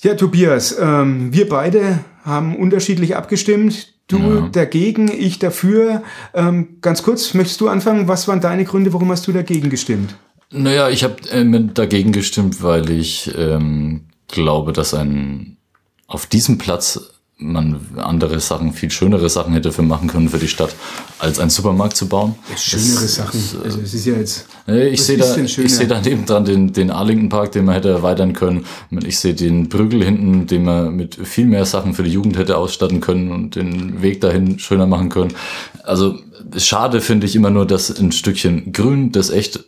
Ja, 0.00 0.14
Tobias, 0.14 0.76
ähm, 0.80 1.32
wir 1.32 1.48
beide 1.48 1.98
haben 2.24 2.56
unterschiedlich 2.56 3.16
abgestimmt. 3.16 3.93
Du 4.08 4.18
Ja. 4.18 4.48
dagegen, 4.52 5.08
ich 5.08 5.38
dafür. 5.38 6.02
Ähm, 6.34 6.78
ganz 6.82 7.02
kurz, 7.02 7.32
möchtest 7.34 7.60
du 7.60 7.68
anfangen? 7.68 8.06
Was 8.06 8.28
waren 8.28 8.40
deine 8.40 8.64
Gründe, 8.64 8.92
warum 8.92 9.10
hast 9.10 9.26
du 9.26 9.32
dagegen 9.32 9.70
gestimmt? 9.70 10.14
Naja, 10.50 10.90
ich 10.90 11.04
habe 11.04 11.16
ähm, 11.30 11.72
dagegen 11.74 12.12
gestimmt, 12.12 12.62
weil 12.62 12.90
ich 12.90 13.32
ähm, 13.36 14.02
glaube, 14.28 14.72
dass 14.72 14.92
ein 14.94 15.56
auf 16.06 16.26
diesem 16.26 16.58
Platz 16.58 17.13
man 17.36 17.80
andere 17.96 18.38
Sachen, 18.38 18.72
viel 18.72 18.90
schönere 18.90 19.28
Sachen 19.28 19.52
hätte 19.54 19.72
für 19.72 19.82
machen 19.82 20.08
können 20.08 20.28
für 20.28 20.38
die 20.38 20.48
Stadt, 20.48 20.74
als 21.18 21.40
einen 21.40 21.50
Supermarkt 21.50 21.96
zu 21.96 22.08
bauen. 22.08 22.36
Schönere 22.56 23.02
Das- 23.02 23.14
Sachen. 23.16 23.40
Also 23.64 23.80
es 23.80 23.92
ist 23.92 24.06
ja 24.06 24.14
jetzt. 24.14 24.46
Ich 24.66 25.02
sehe 25.02 25.18
da, 25.18 25.36
ich 25.36 25.54
sehe 25.74 25.86
da 25.88 26.00
nebendran 26.00 26.44
den, 26.44 26.72
den 26.72 26.90
Arlington 26.90 27.28
Park, 27.28 27.52
den 27.52 27.64
man 27.64 27.74
hätte 27.74 27.88
erweitern 27.90 28.32
können. 28.34 28.64
Ich 29.04 29.18
sehe 29.18 29.34
den 29.34 29.68
Brügel 29.68 30.04
hinten, 30.04 30.46
den 30.46 30.64
man 30.64 30.94
mit 30.94 31.16
viel 31.26 31.46
mehr 31.46 31.66
Sachen 31.66 31.94
für 31.94 32.04
die 32.04 32.12
Jugend 32.12 32.38
hätte 32.38 32.56
ausstatten 32.56 33.00
können 33.00 33.32
und 33.32 33.56
den 33.56 34.00
Weg 34.00 34.20
dahin 34.20 34.58
schöner 34.60 34.86
machen 34.86 35.08
können. 35.08 35.34
Also 35.82 36.18
schade 36.56 37.00
finde 37.00 37.26
ich 37.26 37.34
immer 37.34 37.50
nur, 37.50 37.66
dass 37.66 37.90
ein 37.98 38.12
Stückchen 38.12 38.72
Grün, 38.72 39.10
das 39.12 39.30
echt 39.30 39.64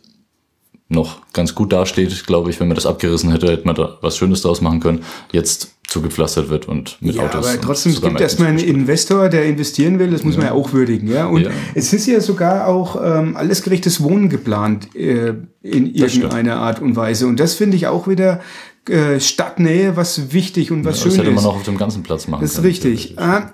noch 0.89 1.17
ganz 1.33 1.53
gut 1.53 1.73
dasteht, 1.73 2.25
glaube 2.25 2.49
ich, 2.49 2.61
wenn 2.61 2.69
man 2.69 2.75
das 2.75 2.85
abgerissen 2.85 3.29
hätte, 3.31 3.51
hätte 3.51 3.65
man 3.65 3.75
da 3.75 3.97
was 4.01 4.15
Schönes 4.17 4.41
draus 4.41 4.61
machen 4.61 4.79
können. 4.79 5.03
Jetzt 5.33 5.73
zugepflastert 5.87 6.49
wird 6.49 6.67
und 6.67 6.97
mit 7.01 7.15
Ja, 7.15 7.23
Autos. 7.23 7.47
aber 7.47 7.61
trotzdem, 7.61 7.93
es 7.93 8.01
gibt 8.01 8.19
erstmal 8.19 8.49
einen. 8.49 8.59
Investor, 8.59 9.29
der 9.29 9.45
investieren 9.45 9.99
will, 9.99 10.11
das 10.11 10.23
muss 10.23 10.35
man 10.37 10.47
ja 10.47 10.51
auch 10.51 10.73
würdigen. 10.73 11.07
Ja? 11.11 11.27
Und 11.27 11.43
Ja. 11.43 11.49
es 11.75 11.93
ist 11.93 12.05
ja 12.07 12.19
sogar 12.19 12.67
auch 12.67 12.99
ähm, 13.01 13.37
alles 13.37 13.61
gerechtes 13.63 14.03
Wohnen 14.03 14.29
geplant 14.29 14.93
äh, 14.95 15.33
in 15.63 15.93
irgendeiner 15.95 16.57
Art 16.57 16.81
und 16.81 16.95
Weise. 16.95 17.27
Und 17.27 17.39
das 17.39 17.53
finde 17.53 17.77
ich 17.77 17.87
auch 17.87 18.07
wieder 18.07 18.41
äh, 18.89 19.19
Stadtnähe, 19.19 19.95
was 19.95 20.33
wichtig 20.33 20.71
und 20.71 20.83
was 20.85 20.97
Ja, 20.97 21.03
schön 21.03 21.11
das 21.11 21.19
hätte 21.19 21.31
man 21.31 21.39
ist. 21.39 21.45
auch 21.45 21.55
auf 21.55 21.63
dem 21.63 21.77
ganzen 21.77 22.03
Platz 22.03 22.27
machen 22.27 22.41
Das 22.41 22.51
ist 22.51 22.55
können. 22.57 22.67
richtig. 22.67 23.13
Ah, 23.17 23.53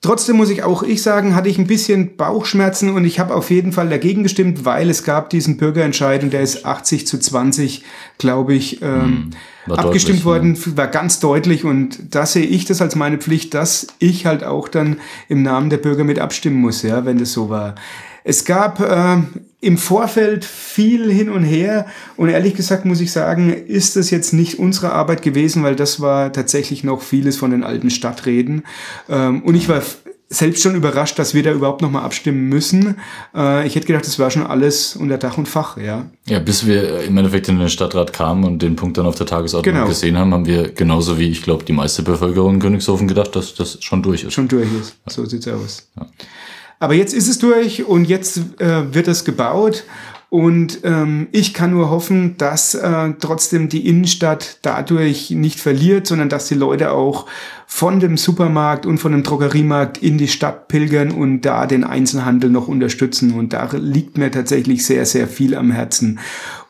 trotzdem 0.00 0.36
muss 0.36 0.50
ich 0.50 0.62
auch 0.62 0.82
ich 0.82 1.02
sagen, 1.02 1.34
hatte 1.34 1.48
ich 1.48 1.58
ein 1.58 1.66
bisschen 1.66 2.16
Bauchschmerzen 2.16 2.90
und 2.90 3.04
ich 3.04 3.18
habe 3.18 3.34
auf 3.34 3.50
jeden 3.50 3.72
Fall 3.72 3.88
dagegen 3.88 4.22
gestimmt, 4.22 4.64
weil 4.64 4.90
es 4.90 5.04
gab 5.04 5.30
diesen 5.30 5.56
Bürgerentscheid 5.56 6.22
und 6.22 6.32
der 6.32 6.40
ist 6.40 6.64
80 6.64 7.06
zu 7.06 7.18
20, 7.18 7.84
glaube 8.18 8.54
ich, 8.54 8.80
ähm, 8.82 9.30
war 9.66 9.78
abgestimmt 9.78 10.24
deutlich, 10.24 10.66
worden, 10.66 10.76
war 10.76 10.86
ganz 10.86 11.20
deutlich 11.20 11.64
und 11.64 12.14
da 12.14 12.24
sehe 12.26 12.46
ich 12.46 12.64
das 12.64 12.80
als 12.80 12.96
meine 12.96 13.18
Pflicht, 13.18 13.54
dass 13.54 13.88
ich 13.98 14.26
halt 14.26 14.44
auch 14.44 14.68
dann 14.68 14.96
im 15.28 15.42
Namen 15.42 15.70
der 15.70 15.78
Bürger 15.78 16.04
mit 16.04 16.18
abstimmen 16.18 16.60
muss, 16.60 16.82
ja, 16.82 17.04
wenn 17.04 17.18
das 17.18 17.32
so 17.32 17.50
war. 17.50 17.74
Es 18.24 18.44
gab 18.44 18.80
äh, 18.80 19.18
im 19.60 19.76
Vorfeld 19.78 20.44
viel 20.44 21.12
hin 21.12 21.28
und 21.28 21.44
her 21.44 21.86
und 22.16 22.28
ehrlich 22.30 22.54
gesagt 22.54 22.84
muss 22.86 23.00
ich 23.00 23.12
sagen, 23.12 23.50
ist 23.52 23.96
das 23.96 24.10
jetzt 24.10 24.32
nicht 24.32 24.58
unsere 24.58 24.92
Arbeit 24.92 25.22
gewesen, 25.22 25.62
weil 25.62 25.76
das 25.76 26.00
war 26.00 26.32
tatsächlich 26.32 26.82
noch 26.84 27.02
vieles 27.02 27.36
von 27.36 27.50
den 27.50 27.62
alten 27.62 27.90
Stadträten. 27.90 28.62
Ähm, 29.08 29.42
und 29.42 29.54
ich 29.54 29.68
war 29.68 29.82
selbst 30.32 30.62
schon 30.62 30.76
überrascht, 30.76 31.18
dass 31.18 31.34
wir 31.34 31.42
da 31.42 31.50
überhaupt 31.50 31.82
noch 31.82 31.90
mal 31.90 32.02
abstimmen 32.02 32.48
müssen. 32.48 32.96
Äh, 33.34 33.66
ich 33.66 33.74
hätte 33.74 33.86
gedacht, 33.88 34.06
das 34.06 34.18
war 34.20 34.30
schon 34.30 34.46
alles 34.46 34.94
unter 34.94 35.18
Dach 35.18 35.36
und 35.38 35.48
Fach, 35.48 35.76
ja. 35.76 36.06
Ja, 36.28 36.38
bis 36.38 36.66
wir 36.66 37.02
im 37.02 37.16
Endeffekt 37.18 37.48
in 37.48 37.58
den 37.58 37.68
Stadtrat 37.68 38.12
kamen 38.12 38.44
und 38.44 38.62
den 38.62 38.76
Punkt 38.76 38.96
dann 38.96 39.06
auf 39.06 39.16
der 39.16 39.26
Tagesordnung 39.26 39.74
Genau. 39.74 39.88
gesehen 39.88 40.16
haben, 40.16 40.32
haben 40.32 40.46
wir 40.46 40.70
genauso 40.72 41.18
wie 41.18 41.28
ich 41.30 41.42
glaube 41.42 41.64
die 41.64 41.72
meiste 41.72 42.02
Bevölkerung 42.04 42.54
in 42.54 42.60
Königshofen 42.60 43.08
gedacht, 43.08 43.34
dass 43.34 43.54
das 43.54 43.78
schon 43.82 44.02
durch 44.04 44.22
ist. 44.22 44.32
schon 44.32 44.46
durch 44.46 44.68
ist. 44.80 44.96
So 45.08 45.24
sieht's 45.26 45.48
aus. 45.48 45.90
Aber 46.80 46.94
jetzt 46.94 47.14
ist 47.14 47.28
es 47.28 47.38
durch 47.38 47.84
und 47.84 48.06
jetzt 48.06 48.38
äh, 48.58 48.92
wird 48.92 49.06
es 49.06 49.24
gebaut. 49.24 49.84
Und 50.30 50.80
ähm, 50.84 51.26
ich 51.32 51.52
kann 51.54 51.72
nur 51.72 51.90
hoffen, 51.90 52.36
dass 52.38 52.74
äh, 52.74 53.12
trotzdem 53.18 53.68
die 53.68 53.88
Innenstadt 53.88 54.58
dadurch 54.62 55.30
nicht 55.32 55.58
verliert, 55.58 56.06
sondern 56.06 56.28
dass 56.28 56.46
die 56.46 56.54
Leute 56.54 56.92
auch 56.92 57.26
von 57.66 57.98
dem 57.98 58.16
Supermarkt 58.16 58.86
und 58.86 58.98
von 58.98 59.10
dem 59.10 59.24
Drogeriemarkt 59.24 59.98
in 59.98 60.18
die 60.18 60.28
Stadt 60.28 60.68
pilgern 60.68 61.10
und 61.10 61.42
da 61.42 61.66
den 61.66 61.82
Einzelhandel 61.82 62.48
noch 62.48 62.68
unterstützen. 62.68 63.34
Und 63.34 63.52
da 63.52 63.68
liegt 63.72 64.18
mir 64.18 64.30
tatsächlich 64.30 64.86
sehr, 64.86 65.04
sehr 65.04 65.26
viel 65.26 65.56
am 65.56 65.72
Herzen. 65.72 66.20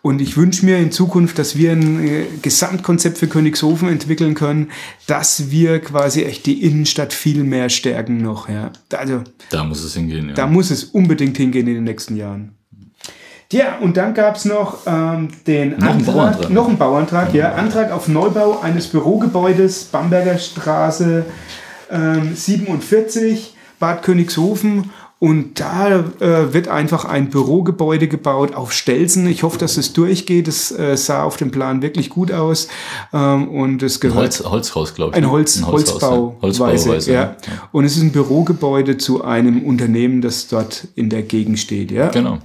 Und 0.02 0.22
ich 0.22 0.36
wünsche 0.38 0.64
mir 0.64 0.78
in 0.78 0.92
Zukunft, 0.92 1.38
dass 1.38 1.56
wir 1.56 1.72
ein 1.72 2.02
äh, 2.06 2.24
Gesamtkonzept 2.40 3.18
für 3.18 3.26
Königshofen 3.26 3.88
entwickeln 3.88 4.34
können, 4.34 4.70
dass 5.06 5.50
wir 5.50 5.80
quasi 5.80 6.24
echt 6.24 6.46
die 6.46 6.62
Innenstadt 6.64 7.12
viel 7.12 7.44
mehr 7.44 7.68
stärken 7.68 8.18
noch. 8.18 8.48
Ja. 8.48 8.70
Also 8.94 9.22
Da 9.50 9.62
muss 9.64 9.84
es 9.84 9.94
hingehen, 9.94 10.28
ja. 10.30 10.34
da 10.34 10.46
muss 10.46 10.70
es 10.70 10.84
unbedingt 10.84 11.36
hingehen 11.36 11.66
in 11.66 11.74
den 11.74 11.84
nächsten 11.84 12.16
Jahren. 12.16 12.52
Ja, 13.52 13.78
und 13.78 13.96
dann 13.96 14.14
gab 14.14 14.36
es 14.36 14.44
noch 14.44 14.78
ähm, 14.86 15.28
den 15.46 15.76
Noch 15.76 15.88
einen 15.88 16.04
Bauantrag. 16.06 16.50
noch 16.50 16.68
einen 16.68 16.78
Bauantrag, 16.78 17.34
ja, 17.34 17.52
Antrag 17.54 17.90
auf 17.90 18.06
Neubau 18.06 18.60
eines 18.60 18.86
Bürogebäudes, 18.86 19.84
Bamberger 19.84 20.38
Straße 20.38 21.26
ähm, 21.90 22.34
47, 22.34 23.54
Bad 23.80 24.02
Königshofen. 24.02 24.90
Und 25.20 25.60
da 25.60 25.98
äh, 26.20 26.54
wird 26.54 26.68
einfach 26.68 27.04
ein 27.04 27.28
Bürogebäude 27.28 28.08
gebaut 28.08 28.54
auf 28.54 28.72
Stelzen. 28.72 29.26
Ich 29.28 29.42
hoffe, 29.42 29.58
dass 29.58 29.76
es 29.76 29.92
durchgeht. 29.92 30.48
Es 30.48 30.72
äh, 30.72 30.96
sah 30.96 31.24
auf 31.24 31.36
dem 31.36 31.50
Plan 31.50 31.82
wirklich 31.82 32.08
gut 32.08 32.32
aus. 32.32 32.68
Ähm, 33.12 33.48
und 33.48 33.82
es 33.82 33.96
Ein 33.96 34.00
gehört 34.00 34.40
Holz, 34.40 34.44
Holzhaus, 34.44 34.94
glaube 34.94 35.10
ich. 35.10 35.16
ein 35.18 35.24
ne? 35.24 35.30
Holz, 35.30 35.62
Holzhaus, 35.62 36.34
Holzbauweise, 36.40 36.88
ja. 36.88 36.94
Holzbauweise, 36.94 37.12
ja. 37.12 37.36
Und 37.70 37.84
es 37.84 37.98
ist 37.98 38.02
ein 38.02 38.12
Bürogebäude 38.12 38.96
zu 38.96 39.22
einem 39.22 39.62
Unternehmen, 39.62 40.22
das 40.22 40.48
dort 40.48 40.88
in 40.94 41.10
der 41.10 41.20
Gegend 41.20 41.58
steht, 41.58 41.90
ja. 41.90 42.08
Genau. 42.08 42.38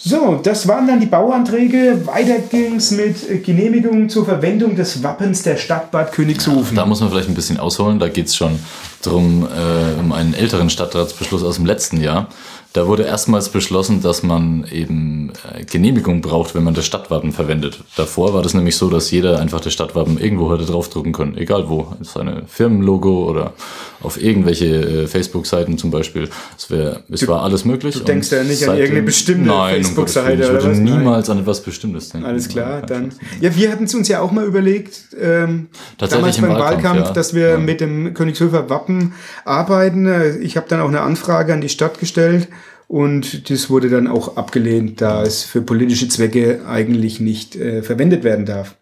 So, 0.00 0.38
das 0.40 0.68
waren 0.68 0.86
dann 0.86 1.00
die 1.00 1.06
Bauanträge. 1.06 2.06
Weiter 2.06 2.38
ging's 2.38 2.92
mit 2.92 3.28
äh, 3.28 3.38
Genehmigung 3.38 4.08
zur 4.08 4.24
Verwendung 4.24 4.76
des 4.76 5.02
Wappens 5.02 5.42
der 5.42 5.56
Stadt 5.56 5.90
Bad 5.90 6.12
Königshofen. 6.12 6.76
Da 6.76 6.86
muss 6.86 7.00
man 7.00 7.10
vielleicht 7.10 7.28
ein 7.28 7.34
bisschen 7.34 7.58
ausholen. 7.58 7.98
Da 7.98 8.08
geht's 8.08 8.36
schon 8.36 8.60
drum 9.02 9.42
äh, 9.44 9.98
um 9.98 10.12
einen 10.12 10.34
älteren 10.34 10.70
Stadtratsbeschluss 10.70 11.42
aus 11.42 11.56
dem 11.56 11.66
letzten 11.66 12.00
Jahr. 12.00 12.28
Da 12.74 12.86
wurde 12.86 13.02
erstmals 13.02 13.48
beschlossen, 13.48 14.00
dass 14.00 14.22
man 14.22 14.64
eben 14.70 15.32
äh, 15.52 15.64
Genehmigung 15.64 16.20
braucht, 16.20 16.54
wenn 16.54 16.62
man 16.62 16.74
das 16.74 16.86
Stadtwappen 16.86 17.32
verwendet. 17.32 17.80
Davor 17.96 18.34
war 18.34 18.42
das 18.42 18.54
nämlich 18.54 18.76
so, 18.76 18.90
dass 18.90 19.10
jeder 19.10 19.40
einfach 19.40 19.60
das 19.60 19.72
Stadtwappen 19.72 20.20
irgendwo 20.20 20.52
hätte 20.52 20.64
draufdrucken 20.64 21.12
können, 21.12 21.36
egal 21.36 21.68
wo. 21.68 21.96
Seine 22.02 22.44
Firmenlogo 22.46 23.28
oder 23.28 23.52
auf 24.00 24.22
irgendwelche 24.22 24.66
äh, 24.66 25.06
Facebook-Seiten 25.06 25.78
zum 25.78 25.90
Beispiel. 25.90 26.28
Es, 26.56 26.70
wär, 26.70 27.02
es 27.10 27.26
war 27.26 27.42
alles 27.42 27.64
möglich. 27.64 27.96
du 27.96 28.04
denkst 28.04 28.30
ja 28.30 28.44
nicht 28.44 28.68
an 28.68 28.76
irgendeine 28.76 29.02
bestimmte 29.02 29.50
Facebook-Seite 29.50 30.34
oder 30.36 30.44
Ich 30.44 30.50
würde 30.50 30.70
was? 30.70 30.78
Nein. 30.78 30.98
niemals 30.98 31.30
an 31.30 31.38
etwas 31.40 31.62
Bestimmtes 31.62 32.10
denken. 32.10 32.26
Alles 32.26 32.48
klar, 32.48 32.82
dann. 32.82 33.12
Ja, 33.40 33.54
wir 33.56 33.70
hatten 33.72 33.84
es 33.84 33.94
uns 33.94 34.08
ja 34.08 34.20
auch 34.20 34.30
mal 34.30 34.44
überlegt, 34.46 35.00
ähm, 35.20 35.68
Tatsächlich 35.98 36.20
damals 36.20 36.38
im 36.38 36.42
beim 36.42 36.52
Wahlkampf, 36.52 36.84
Wahlkampf, 36.84 37.06
ja. 37.08 37.12
dass 37.12 37.34
wir 37.34 37.48
Ja. 37.48 37.58
mit 37.58 37.80
dem 37.80 38.14
Königshöfer 38.14 38.70
Wappen 38.70 39.14
arbeiten. 39.44 40.08
Ich 40.42 40.56
habe 40.56 40.66
dann 40.68 40.80
auch 40.80 40.88
eine 40.88 41.00
Anfrage 41.00 41.52
an 41.52 41.60
die 41.60 41.68
Stadt 41.68 41.98
gestellt 41.98 42.48
Und 42.90 43.50
das 43.50 43.68
wurde 43.68 43.90
dann 43.90 44.06
auch 44.06 44.38
abgelehnt, 44.38 45.02
da 45.02 45.22
es 45.22 45.42
für 45.44 45.60
politische 45.60 46.08
Zwecke 46.08 46.62
eigentlich 46.66 47.20
nicht 47.20 47.54
äh, 47.54 47.82
verwendet 47.82 48.24
werden 48.24 48.46
darf. 48.46 48.76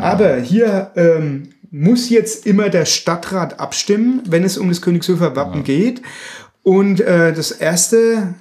Aber 0.00 0.36
hier 0.38 0.90
ähm, 0.96 1.50
muss 1.72 2.10
jetzt 2.10 2.46
immer 2.46 2.68
der 2.68 2.84
Stadtrat 2.84 3.58
abstimmen, 3.58 4.22
wenn 4.28 4.44
es 4.44 4.58
um 4.58 4.68
das 4.68 4.82
Königshofer 4.82 5.34
Wappen 5.34 5.64
geht. 5.64 6.02
Und 6.62 7.00
äh, 7.00 7.32
das 7.32 7.50
erste, 7.50 8.34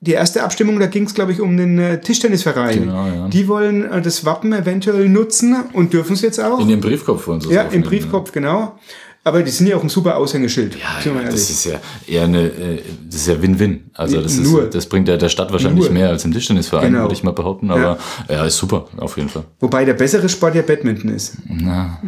die 0.00 0.12
erste 0.12 0.42
Abstimmung, 0.42 0.80
da 0.80 0.86
ging 0.86 1.04
es, 1.04 1.14
glaube 1.14 1.32
ich, 1.32 1.40
um 1.40 1.56
den 1.56 1.78
äh, 1.78 2.00
Tischtennisverein. 2.00 2.80
Genau, 2.80 3.06
ja. 3.06 3.28
Die 3.28 3.46
wollen 3.46 3.84
äh, 3.84 4.00
das 4.00 4.24
Wappen 4.24 4.52
eventuell 4.54 5.08
nutzen 5.08 5.54
und 5.74 5.92
dürfen 5.92 6.14
es 6.14 6.22
jetzt 6.22 6.40
auch. 6.40 6.58
In 6.60 6.68
dem 6.68 6.80
Briefkopf 6.80 7.26
wollen 7.28 7.42
sie 7.42 7.48
es 7.48 7.54
ja, 7.54 7.62
im 7.62 7.82
Briefkopf, 7.82 8.32
genau. 8.32 8.78
Aber 9.22 9.42
die 9.42 9.50
sind 9.50 9.66
ja 9.66 9.76
auch 9.76 9.82
ein 9.82 9.90
super 9.90 10.16
Aushängeschild. 10.16 10.76
Ja, 10.76 11.12
ja, 11.12 11.22
das 11.24 11.50
ist 11.50 11.66
ja 11.66 11.78
eher 12.06 12.24
eine, 12.24 12.46
äh, 12.46 12.82
das 13.10 13.20
ist 13.20 13.26
ja 13.26 13.42
Win-Win. 13.42 13.90
Also 13.92 14.22
das 14.22 14.38
Nur. 14.38 14.64
ist, 14.64 14.74
das 14.74 14.86
bringt 14.86 15.06
ja 15.08 15.18
der 15.18 15.28
Stadt 15.28 15.52
wahrscheinlich 15.52 15.84
Nur. 15.84 15.92
mehr 15.92 16.08
als 16.08 16.24
im 16.24 16.32
Tischtennisverein, 16.32 16.92
Genau. 16.92 17.02
würde 17.02 17.14
ich 17.14 17.22
mal 17.22 17.32
behaupten. 17.32 17.70
Aber 17.70 17.98
ja. 18.30 18.46
ist 18.46 18.56
super, 18.56 18.86
auf 18.96 19.18
jeden 19.18 19.28
Fall. 19.28 19.44
Wobei 19.60 19.84
der 19.84 19.92
bessere 19.92 20.30
Sport 20.30 20.54
ja 20.54 20.62
Badminton 20.62 21.10
ist. 21.14 21.34
Na, 21.46 22.00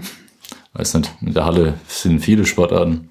weiß 0.75 0.95
nicht. 0.95 1.13
In 1.21 1.35
der 1.35 1.45
Halle 1.45 1.75
sind 1.87 2.21
viele 2.21 2.47
Sportarten. 2.47 3.11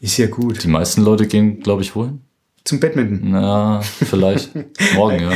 Ist 0.00 0.16
ja 0.16 0.26
gut. 0.26 0.62
Die 0.62 0.68
meisten 0.68 1.02
Leute 1.02 1.26
gehen, 1.26 1.60
glaube 1.60 1.82
ich, 1.82 1.94
wohin? 1.96 2.20
Zum 2.64 2.80
Badminton. 2.80 3.30
Na, 3.30 3.80
vielleicht 3.80 4.50
morgen, 4.94 5.20
ja. 5.20 5.30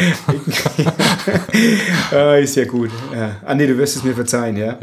Ah, 2.13 2.37
ist 2.37 2.57
ja 2.57 2.65
gut. 2.67 2.91
Ja. 3.15 3.37
Andi, 3.45 3.67
du 3.67 3.79
wirst 3.79 3.97
es 3.97 4.05
mir 4.05 4.15
verzeihen, 4.15 4.57
ja. 4.57 4.79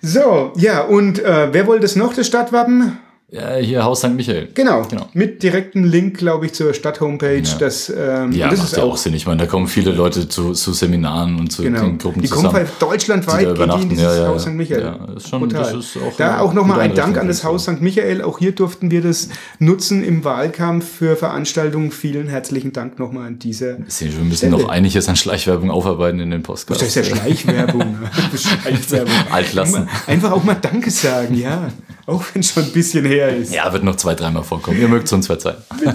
So, 0.00 0.52
ja, 0.56 0.82
und 0.82 1.18
äh, 1.18 1.52
wer 1.52 1.66
wollte 1.66 1.84
es 1.84 1.96
noch, 1.96 2.14
das 2.14 2.26
Stadtwappen? 2.26 2.98
Ja. 3.32 3.56
Hier 3.56 3.82
Haus 3.84 4.00
St. 4.00 4.10
Michael. 4.14 4.48
Genau. 4.54 4.82
Genau. 4.88 5.08
Mit 5.14 5.42
direktem 5.42 5.84
Link, 5.84 6.18
glaube 6.18 6.46
ich, 6.46 6.52
zur 6.52 6.72
Stadt-Homepage. 6.74 7.42
Ja. 7.42 7.58
Das, 7.58 7.88
ähm, 7.90 8.32
Ja, 8.32 8.48
das 8.48 8.58
macht 8.60 8.68
ist 8.72 8.76
ja 8.76 8.82
auch 8.84 8.96
Sinn. 8.96 9.14
Ich 9.14 9.26
meine, 9.26 9.40
da 9.42 9.46
kommen 9.46 9.66
viele 9.66 9.90
Leute 9.92 10.28
zu, 10.28 10.52
zu 10.52 10.72
Seminaren 10.72 11.38
und 11.40 11.50
zu 11.50 11.62
Genau. 11.62 11.80
den 11.80 11.98
Gruppen 11.98 12.22
Die 12.22 12.28
kommen 12.28 12.42
zusammen. 12.46 12.56
halt 12.58 12.68
deutschlandweit 12.80 13.40
die 13.56 13.66
da 13.66 13.76
die 13.76 13.82
in 13.82 13.88
dieses 13.88 14.04
Ja, 14.04 14.22
ja, 14.22 14.28
Haus. 14.28 14.42
St. 14.42 14.50
Michael. 14.50 14.82
Ja, 14.82 15.08
ist 15.16 15.28
schon- 15.28 15.48
das 15.48 15.72
ist 15.72 15.96
auch 15.96 16.16
da 16.16 16.38
auch 16.40 16.52
nochmal 16.54 16.80
ein 16.80 16.94
Dank 16.94 17.18
an 17.18 17.26
das 17.26 17.42
Haus 17.44 17.64
St. 17.64 17.80
Michael. 17.80 18.22
Auch 18.22 18.38
hier 18.38 18.52
durften 18.52 18.90
wir 18.90 19.00
das 19.02 19.28
nutzen 19.58 20.04
im 20.04 20.24
Wahlkampf 20.24 20.86
für 20.98 21.16
Veranstaltungen. 21.16 21.90
Vielen 21.90 22.28
herzlichen 22.28 22.72
Dank 22.72 22.98
nochmal 22.98 23.26
an 23.28 23.38
dieser. 23.38 23.78
Wir 23.78 24.10
müssen 24.24 24.50
noch 24.50 24.68
einiges 24.68 25.08
an 25.08 25.16
Schleichwerbung 25.16 25.70
aufarbeiten 25.70 26.20
in 26.20 26.30
den 26.30 26.42
Postcards. 26.42 26.80
Das 26.80 26.88
ist 26.88 26.94
ja 26.96 27.02
Schleichwerbung. 27.16 27.96
Schleichwerbung. 28.36 29.12
Altlassen. 29.30 29.88
Einfach 30.06 30.32
auch 30.32 30.44
mal 30.44 30.54
Danke 30.60 30.90
sagen, 30.90 31.34
ja. 31.34 31.68
Auch 32.06 32.24
wenn 32.32 32.40
es 32.40 32.50
schon 32.52 32.64
ein 32.64 32.72
bisschen 32.72 33.04
her 33.04 33.28
ist. 33.36 33.54
Ja, 33.54 33.72
wird 33.72 33.84
noch 33.84 33.96
zwei, 33.96 34.14
dreimal 34.14 34.42
vorkommen. 34.44 34.80
Ihr 34.80 34.88
mögt 34.88 35.06
es 35.06 35.12
uns 35.12 35.26
verzeihen. 35.26 35.58
Ja, 35.84 35.92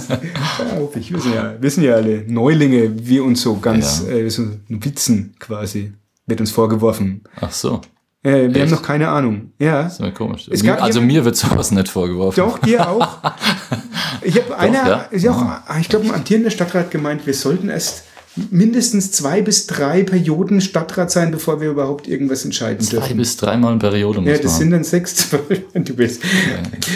ich. 0.96 1.12
Wir 1.12 1.20
sind 1.20 1.36
ja, 1.36 1.54
wir 1.60 1.70
sind 1.72 1.84
ja 1.84 1.96
alle 1.96 2.24
Neulinge, 2.28 2.92
wie 3.08 3.20
uns 3.20 3.42
so 3.42 3.58
ganz, 3.58 4.04
Ja. 4.08 4.14
äh, 4.16 4.30
so 4.30 4.44
Witzen 4.70 5.36
quasi, 5.40 5.94
wird 6.26 6.40
uns 6.40 6.52
vorgeworfen. 6.52 7.24
Ach 7.42 7.52
so, 7.52 7.82
Äh, 8.24 8.32
wir 8.32 8.44
haben 8.46 8.56
Echt? 8.56 8.72
noch 8.72 8.82
keine 8.82 9.10
Ahnung. 9.10 9.52
Ja. 9.60 9.84
das 9.84 9.94
ist 9.94 10.00
mir 10.02 10.12
komisch. 10.12 10.48
Mir, 10.62 10.82
also 10.82 11.02
mir 11.02 11.24
wird 11.24 11.36
sowas 11.36 11.72
nicht 11.72 11.88
vorgeworfen. 11.90 12.40
Doch, 12.40 12.58
dir 12.60 12.88
auch. 12.90 13.20
Ich 14.24 14.36
habe 14.36 14.58
einer, 14.58 14.88
ja. 14.88 14.96
ist 15.12 15.24
ja 15.24 15.32
auch, 15.32 15.80
ich 15.80 15.88
glaube, 15.88 16.06
ein 16.06 16.14
amtierender 16.14 16.50
Stadtrat 16.50 16.92
gemeint, 16.92 17.26
wir 17.26 17.34
sollten 17.34 17.70
erst 17.70 18.04
mindestens 18.52 19.12
zwei 19.12 19.42
bis 19.42 19.68
drei 19.68 20.04
Perioden 20.04 20.62
Stadtrat 20.62 21.12
sein, 21.12 21.32
bevor 21.32 21.60
wir 21.62 21.70
überhaupt 21.70 22.08
irgendwas 22.08 22.46
entscheiden 22.46 22.82
Zwei 22.86 22.98
dürfen. 23.00 23.18
bis 23.18 23.38
dreimal 23.38 23.74
in 23.74 23.80
Periode 23.80 24.22
muss 24.22 24.30
Ja, 24.30 24.38
das 24.38 24.54
haben. 24.54 24.60
sind 24.60 24.72
dann 24.72 24.84
sechs, 24.84 25.16
zwölf. 25.16 25.44
Du 25.74 25.94
bist 25.96 26.22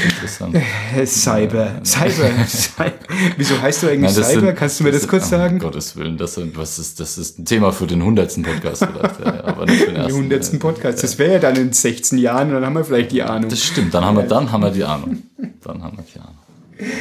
Interessant. 0.04 0.56
Äh, 0.56 1.06
Cyber. 1.06 1.80
Cyber. 1.84 2.30
Cyber. 2.48 2.94
Wieso 3.38 3.62
heißt 3.62 3.84
du 3.84 3.88
eigentlich 3.88 4.02
Nein, 4.02 4.16
das 4.16 4.30
Cyber? 4.30 4.42
sind- 4.48 4.56
Kannst 4.56 4.80
du 4.80 4.84
mir 4.84 4.92
das, 4.92 5.02
sind- 5.02 5.10
kurz 5.10 5.24
um 5.24 5.30
sagen? 5.30 5.60
Gottes 5.60 5.96
Willen, 5.98 6.18
das, 6.18 6.34
sind, 6.36 6.58
was 6.58 6.80
ist, 6.80 7.00
das 7.00 7.18
ist 7.18 7.40
ein 7.40 7.46
Thema 7.46 7.72
für 7.72 7.88
den 7.88 8.04
hundertsten 8.04 8.44
Podcast 8.44 8.86
vielleicht. 8.86 9.20
Ja, 9.20 9.36
ja, 9.36 9.44
aber 9.46 9.66
nicht 9.66 9.80
für 9.82 9.88
den 9.88 9.96
ersten. 9.98 10.14
hundertsten 10.20 10.60
Podcast. 10.60 11.04
Das 11.04 11.18
wäre 11.20 11.34
ja 11.34 11.40
dann 11.40 11.56
in 11.56 11.74
16 11.74 12.18
Jahren 12.18 12.48
und 12.50 12.54
dann 12.56 12.66
haben 12.66 12.74
wir 12.74 12.84
vielleicht 12.86 13.12
die 13.12 13.24
Ahnung. 13.24 13.50
Das 13.50 13.64
stimmt, 13.64 13.94
dann 13.94 14.06
haben, 14.06 14.18
wir, 14.18 14.24
dann 14.24 14.52
haben 14.52 14.62
wir 14.64 14.72
die 14.72 14.84
Ahnung. 14.84 15.24
Dann 15.64 15.82
haben 15.84 15.98
wir 15.98 16.04
die 16.14 16.20
Ahnung. 16.20 16.36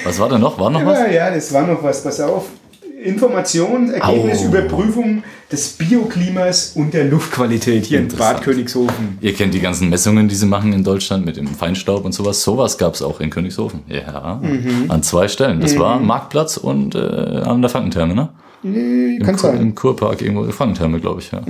Was 0.05 0.19
war 0.19 0.29
denn 0.29 0.41
noch? 0.43 0.59
War 0.59 0.69
noch 0.71 0.85
was? 0.85 0.99
Ja, 0.99 1.09
ja, 1.11 1.31
das 1.35 1.53
war 1.53 1.67
noch 1.67 1.83
was. 1.83 2.03
Pass 2.03 2.21
auf. 2.21 2.47
Information, 3.03 3.91
Ergebnis, 3.91 4.41
Au. 4.43 4.47
Überprüfung 4.47 5.23
des 5.51 5.69
Bioklimas 5.71 6.73
und 6.75 6.95
der 6.95 7.05
Luftqualität 7.07 7.87
hier 7.87 8.01
in. 8.01 8.09
Bad 8.09 8.43
Königshofen. 8.43 9.19
Ihr 9.21 9.35
kennt 9.35 9.55
die 9.55 9.61
ganzen 9.61 9.89
Messungen, 9.89 10.29
die 10.29 10.35
sie 10.35 10.47
machen 10.47 10.73
in 10.73 10.85
Deutschland 10.85 11.25
mit 11.25 11.37
dem 11.37 11.49
Feinstaub 11.49 12.05
und 12.05 12.13
sowas. 12.13 12.43
Sowas 12.43 12.79
gab 12.79 12.95
es 12.95 13.03
auch 13.03 13.21
in 13.21 13.31
Königshofen. 13.31 13.81
Ja, 13.89 14.41
Mhm. 14.43 14.91
an 14.91 15.03
zwei 15.03 15.29
Stellen. 15.29 15.61
Das 15.61 15.79
war 15.79 15.99
Marktplatz 15.99 16.57
und 16.57 16.95
äh, 16.95 16.99
an 16.99 17.61
der 17.63 17.71
Frankentherme, 17.71 18.15
ne? 18.15 18.29
Im, 18.63 19.19
Kann 19.25 19.37
Kur, 19.37 19.39
sein. 19.51 19.55
Mhm. 19.57 19.61
Im 19.63 19.75
Kurpark 19.75 20.21
irgendwo, 20.21 20.45
Frankentherme, 20.53 21.01
glaube 21.01 21.21
ich, 21.21 21.33
ja. 21.33 21.41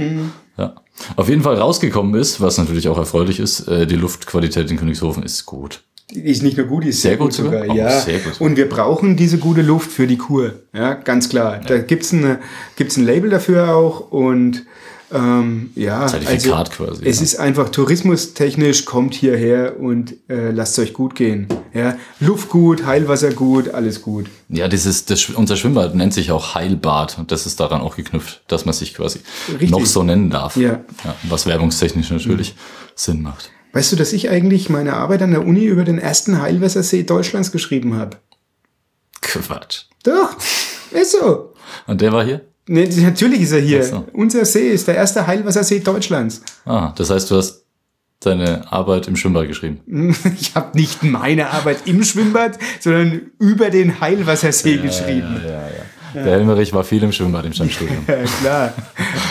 ja. 0.57 0.75
Auf 1.17 1.29
jeden 1.29 1.43
Fall 1.43 1.57
rausgekommen 1.57 2.15
ist, 2.21 2.41
was 2.41 2.59
natürlich 2.59 2.89
auch 2.89 2.99
erfreulich 2.99 3.41
ist, 3.41 3.67
äh, 3.67 3.87
die 3.87 3.97
Luftqualität 3.97 4.71
in 4.71 4.77
Königshofen 4.77 5.23
ist 5.25 5.45
gut. 5.47 5.83
Ist 6.13 6.43
nicht 6.43 6.57
nur 6.57 6.67
gut, 6.67 6.85
ist 6.85 7.03
sehr, 7.03 7.11
Sehr 7.13 7.19
gut 7.19 7.27
gut 7.29 7.35
sogar? 7.35 7.63
sogar. 7.67 7.77
Ja. 7.77 8.01
gut. 8.01 8.41
Und 8.41 8.57
wir 8.57 8.69
brauchen 8.69 9.17
diese 9.17 9.39
gute 9.39 9.63
Luft 9.63 9.91
für 9.93 10.07
die 10.07 10.17
Kur. 10.19 10.55
Ja, 10.75 10.95
ganz 10.95 11.29
klar. 11.29 11.61
Da 11.67 11.79
gibt's 11.79 12.13
eine, 12.13 12.39
gibt's 12.77 12.97
ein 12.97 13.05
Label 13.05 13.31
dafür 13.31 13.75
auch 13.75 14.11
und 14.11 14.65
ähm, 15.13 15.71
ja, 15.75 16.07
Zertifikat 16.07 16.71
quasi, 16.71 17.05
Es 17.05 17.17
ja. 17.17 17.23
ist 17.25 17.41
einfach 17.41 17.69
tourismustechnisch, 17.71 18.85
kommt 18.85 19.15
hierher 19.15 19.81
und 19.81 20.15
äh, 20.29 20.51
lasst 20.53 20.79
euch 20.79 20.93
gut 20.93 21.17
gehen. 21.17 21.49
Ja, 21.75 21.97
Luft 22.21 22.49
gut, 22.49 22.87
Heilwasser 22.87 23.33
gut, 23.33 23.71
alles 23.71 24.03
gut. 24.03 24.27
Ja, 24.49 24.69
dieses, 24.69 25.07
das, 25.07 25.21
Sch- 25.21 25.35
unser 25.35 25.57
Schwimmbad 25.57 25.97
nennt 25.97 26.15
sich 26.15 26.31
auch 26.31 26.55
Heilbad 26.55 27.19
und 27.19 27.33
das 27.33 27.45
ist 27.47 27.59
daran 27.59 27.81
auch 27.81 27.97
geknüpft, 27.97 28.43
dass 28.47 28.65
man 28.67 28.73
sich 28.73 28.95
quasi 28.95 29.19
Richtig. 29.51 29.71
noch 29.71 29.85
so 29.85 30.03
nennen 30.05 30.31
darf. 30.31 30.57
Ja. 30.57 30.81
was 31.29 31.45
werbungstechnisch 31.47 32.11
natürlich 32.11 32.55
Sinn 32.95 33.21
macht. 33.23 33.51
Weißt 33.73 33.93
du, 33.93 33.97
dass 33.97 34.13
ich 34.13 34.31
eigentlich 34.31 34.69
meine 34.69 34.95
Arbeit 34.95 35.23
an 35.23 35.31
der 35.31 35.47
Uni 35.47 35.65
über 35.65 35.85
den 35.85 35.99
ersten 35.99 36.41
Heilwassersee 36.43 37.05
Deutschlands 37.05 37.53
geschrieben 37.53 37.97
habe? 37.97 38.17
Quatsch. 39.21 39.85
Doch, 40.03 40.37
ist 40.91 41.13
so. 41.13 41.55
Und 41.87 42.01
der 42.01 42.13
war 42.13 42.25
hier? 42.25 42.41
Nee, 42.67 42.89
natürlich 43.03 43.43
ist 43.43 43.53
er 43.53 43.61
hier. 43.61 43.83
So. 43.83 44.07
Unser 44.13 44.45
See 44.45 44.71
ist 44.71 44.89
der 44.89 44.97
erste 44.97 45.27
Heilwassersee 45.27 45.81
Deutschlands. 45.81 46.43
Ah, 46.65 46.93
das 46.97 47.11
heißt, 47.11 47.31
du 47.31 47.37
hast 47.37 47.65
deine 48.21 48.71
Arbeit 48.71 49.09
im 49.09 49.17
Schwimmbad 49.17 49.49
geschrieben. 49.49 49.81
Ich 50.41 50.55
habe 50.55 50.77
nicht 50.79 51.03
meine 51.03 51.51
Arbeit 51.51 51.79
im 51.87 52.03
Schwimmbad, 52.05 52.59
sondern 52.81 53.31
über 53.39 53.71
den 53.71 54.01
Heilwassersee 54.01 54.77
geschrieben. 54.79 55.41
Ja, 55.45 55.51
ja. 55.51 55.69
Der 56.15 56.25
Helmerich 56.25 56.73
war 56.73 56.83
viel 56.83 57.03
im 57.03 57.13
Schwimmbad 57.13 57.45
im 57.47 57.53
Stadtstudium. 57.53 58.05
Ja, 58.09 58.25
klar. 58.41 58.73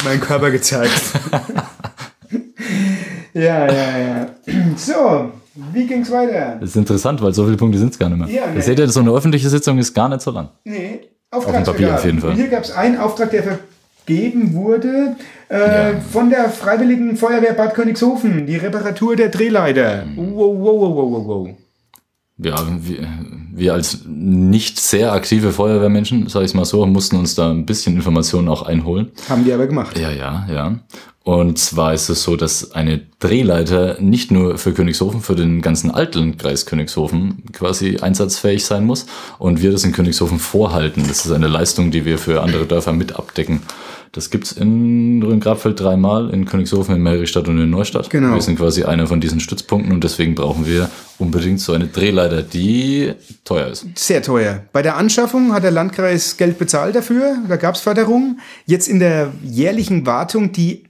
Mein 0.05 0.19
Körper 0.21 0.49
gezeigt. 0.49 1.01
ja, 3.33 3.65
ja, 3.71 3.97
ja. 3.97 4.27
So, 4.77 5.31
wie 5.73 5.85
ging's 5.87 6.11
weiter? 6.11 6.57
Das 6.59 6.69
ist 6.71 6.75
interessant, 6.75 7.21
weil 7.21 7.33
so 7.33 7.45
viele 7.45 7.57
Punkte 7.57 7.77
sind 7.77 7.91
es 7.93 7.99
gar 7.99 8.09
nicht 8.09 8.19
mehr. 8.19 8.27
Ja, 8.29 8.47
Ihr 8.47 8.53
nee. 8.55 8.61
seht 8.61 8.79
ja, 8.79 8.87
so 8.87 8.99
eine 9.01 9.11
öffentliche 9.11 9.49
Sitzung 9.49 9.77
ist 9.77 9.93
gar 9.93 10.09
nicht 10.09 10.21
so 10.21 10.31
lang. 10.31 10.49
Nee, 10.63 11.01
Auf 11.31 11.45
dem 11.45 11.63
Papier 11.63 11.93
auf 11.95 12.05
jeden 12.05 12.19
Fall. 12.19 12.31
Und 12.31 12.35
hier 12.37 12.47
gab 12.47 12.63
es 12.63 12.71
einen 12.71 12.97
Auftrag, 12.97 13.31
der 13.31 13.43
vergeben 13.43 14.53
wurde 14.53 15.15
äh, 15.49 15.93
Ja. 15.93 15.99
von 15.99 16.29
der 16.29 16.49
Freiwilligen 16.49 17.17
Feuerwehr 17.17 17.53
Bad 17.53 17.73
Königshofen, 17.75 18.45
die 18.47 18.55
Reparatur 18.57 19.15
der 19.15 19.29
Drehleiter. 19.29 20.05
Mhm. 20.05 20.33
Wow, 20.35 20.55
wow, 20.57 20.81
wow, 20.81 20.95
wow, 20.95 21.11
wow, 21.11 21.27
wow. 21.27 21.49
Ja, 22.41 22.55
wir, 22.81 23.05
wir 23.53 23.73
als 23.73 24.05
nicht 24.07 24.79
sehr 24.79 25.11
aktive 25.11 25.51
Feuerwehrmenschen, 25.51 26.29
sage 26.29 26.45
ich 26.45 26.53
mal 26.53 26.63
so, 26.63 26.85
mussten 26.85 27.17
uns 27.17 27.35
da 27.35 27.51
ein 27.51 27.65
bisschen 27.65 27.95
Informationen 27.97 28.47
auch 28.47 28.61
einholen. 28.63 29.11
Haben 29.27 29.43
die 29.43 29.51
aber 29.51 29.67
gemacht. 29.67 29.99
Ja, 29.99 30.09
ja, 30.09 30.47
ja. 30.49 30.79
Und 31.29 31.59
zwar 31.59 31.93
ist 31.93 32.09
es 32.09 32.23
so, 32.23 32.35
dass 32.35 32.71
eine 32.71 33.01
Drehleiter 33.19 33.97
nicht 34.01 34.31
nur 34.31 34.57
für 34.57 34.73
Königshofen, 34.73 35.21
für 35.21 35.35
den 35.35 35.61
ganzen 35.61 35.91
alten 35.91 36.39
Kreis 36.39 36.65
Königshofen 36.65 37.43
quasi 37.53 37.97
einsatzfähig 37.97 38.65
sein 38.65 38.83
muss 38.83 39.05
und 39.37 39.61
wir 39.61 39.71
das 39.71 39.83
in 39.83 39.91
Königshofen 39.91 40.39
vorhalten. 40.39 41.03
Das 41.07 41.27
ist 41.27 41.31
eine 41.31 41.47
Leistung, 41.47 41.91
die 41.91 42.03
wir 42.03 42.17
für 42.17 42.41
andere 42.41 42.65
Dörfer 42.65 42.93
mit 42.93 43.15
abdecken. 43.15 43.61
Das 44.11 44.31
gibt's 44.31 44.53
in 44.53 45.21
Rhön-Grabfeld 45.21 45.79
dreimal, 45.79 46.31
in 46.31 46.45
Königshofen, 46.45 46.95
in 46.95 47.03
Mehrichstadt 47.03 47.47
und 47.47 47.61
in 47.61 47.69
Neustadt. 47.69 48.09
Genau. 48.09 48.33
Wir 48.33 48.41
sind 48.41 48.57
quasi 48.57 48.85
einer 48.85 49.05
von 49.05 49.21
diesen 49.21 49.39
Stützpunkten 49.39 49.91
und 49.91 50.03
deswegen 50.03 50.33
brauchen 50.33 50.65
wir 50.65 50.89
unbedingt 51.19 51.59
so 51.59 51.73
eine 51.73 51.85
Drehleiter, 51.85 52.41
die 52.41 53.13
teuer 53.45 53.67
ist. 53.67 53.85
Sehr 53.93 54.23
teuer. 54.23 54.63
Bei 54.73 54.81
der 54.81 54.97
Anschaffung 54.97 55.53
hat 55.53 55.61
der 55.61 55.69
Landkreis 55.69 56.37
Geld 56.37 56.57
bezahlt 56.57 56.95
dafür. 56.95 57.37
Da 57.47 57.57
gab 57.57 57.75
es 57.75 57.81
Förderung. 57.81 58.39
Jetzt 58.65 58.87
in 58.87 58.97
der 58.97 59.31
jährlichen 59.43 60.07
Wartung, 60.07 60.53
die 60.53 60.88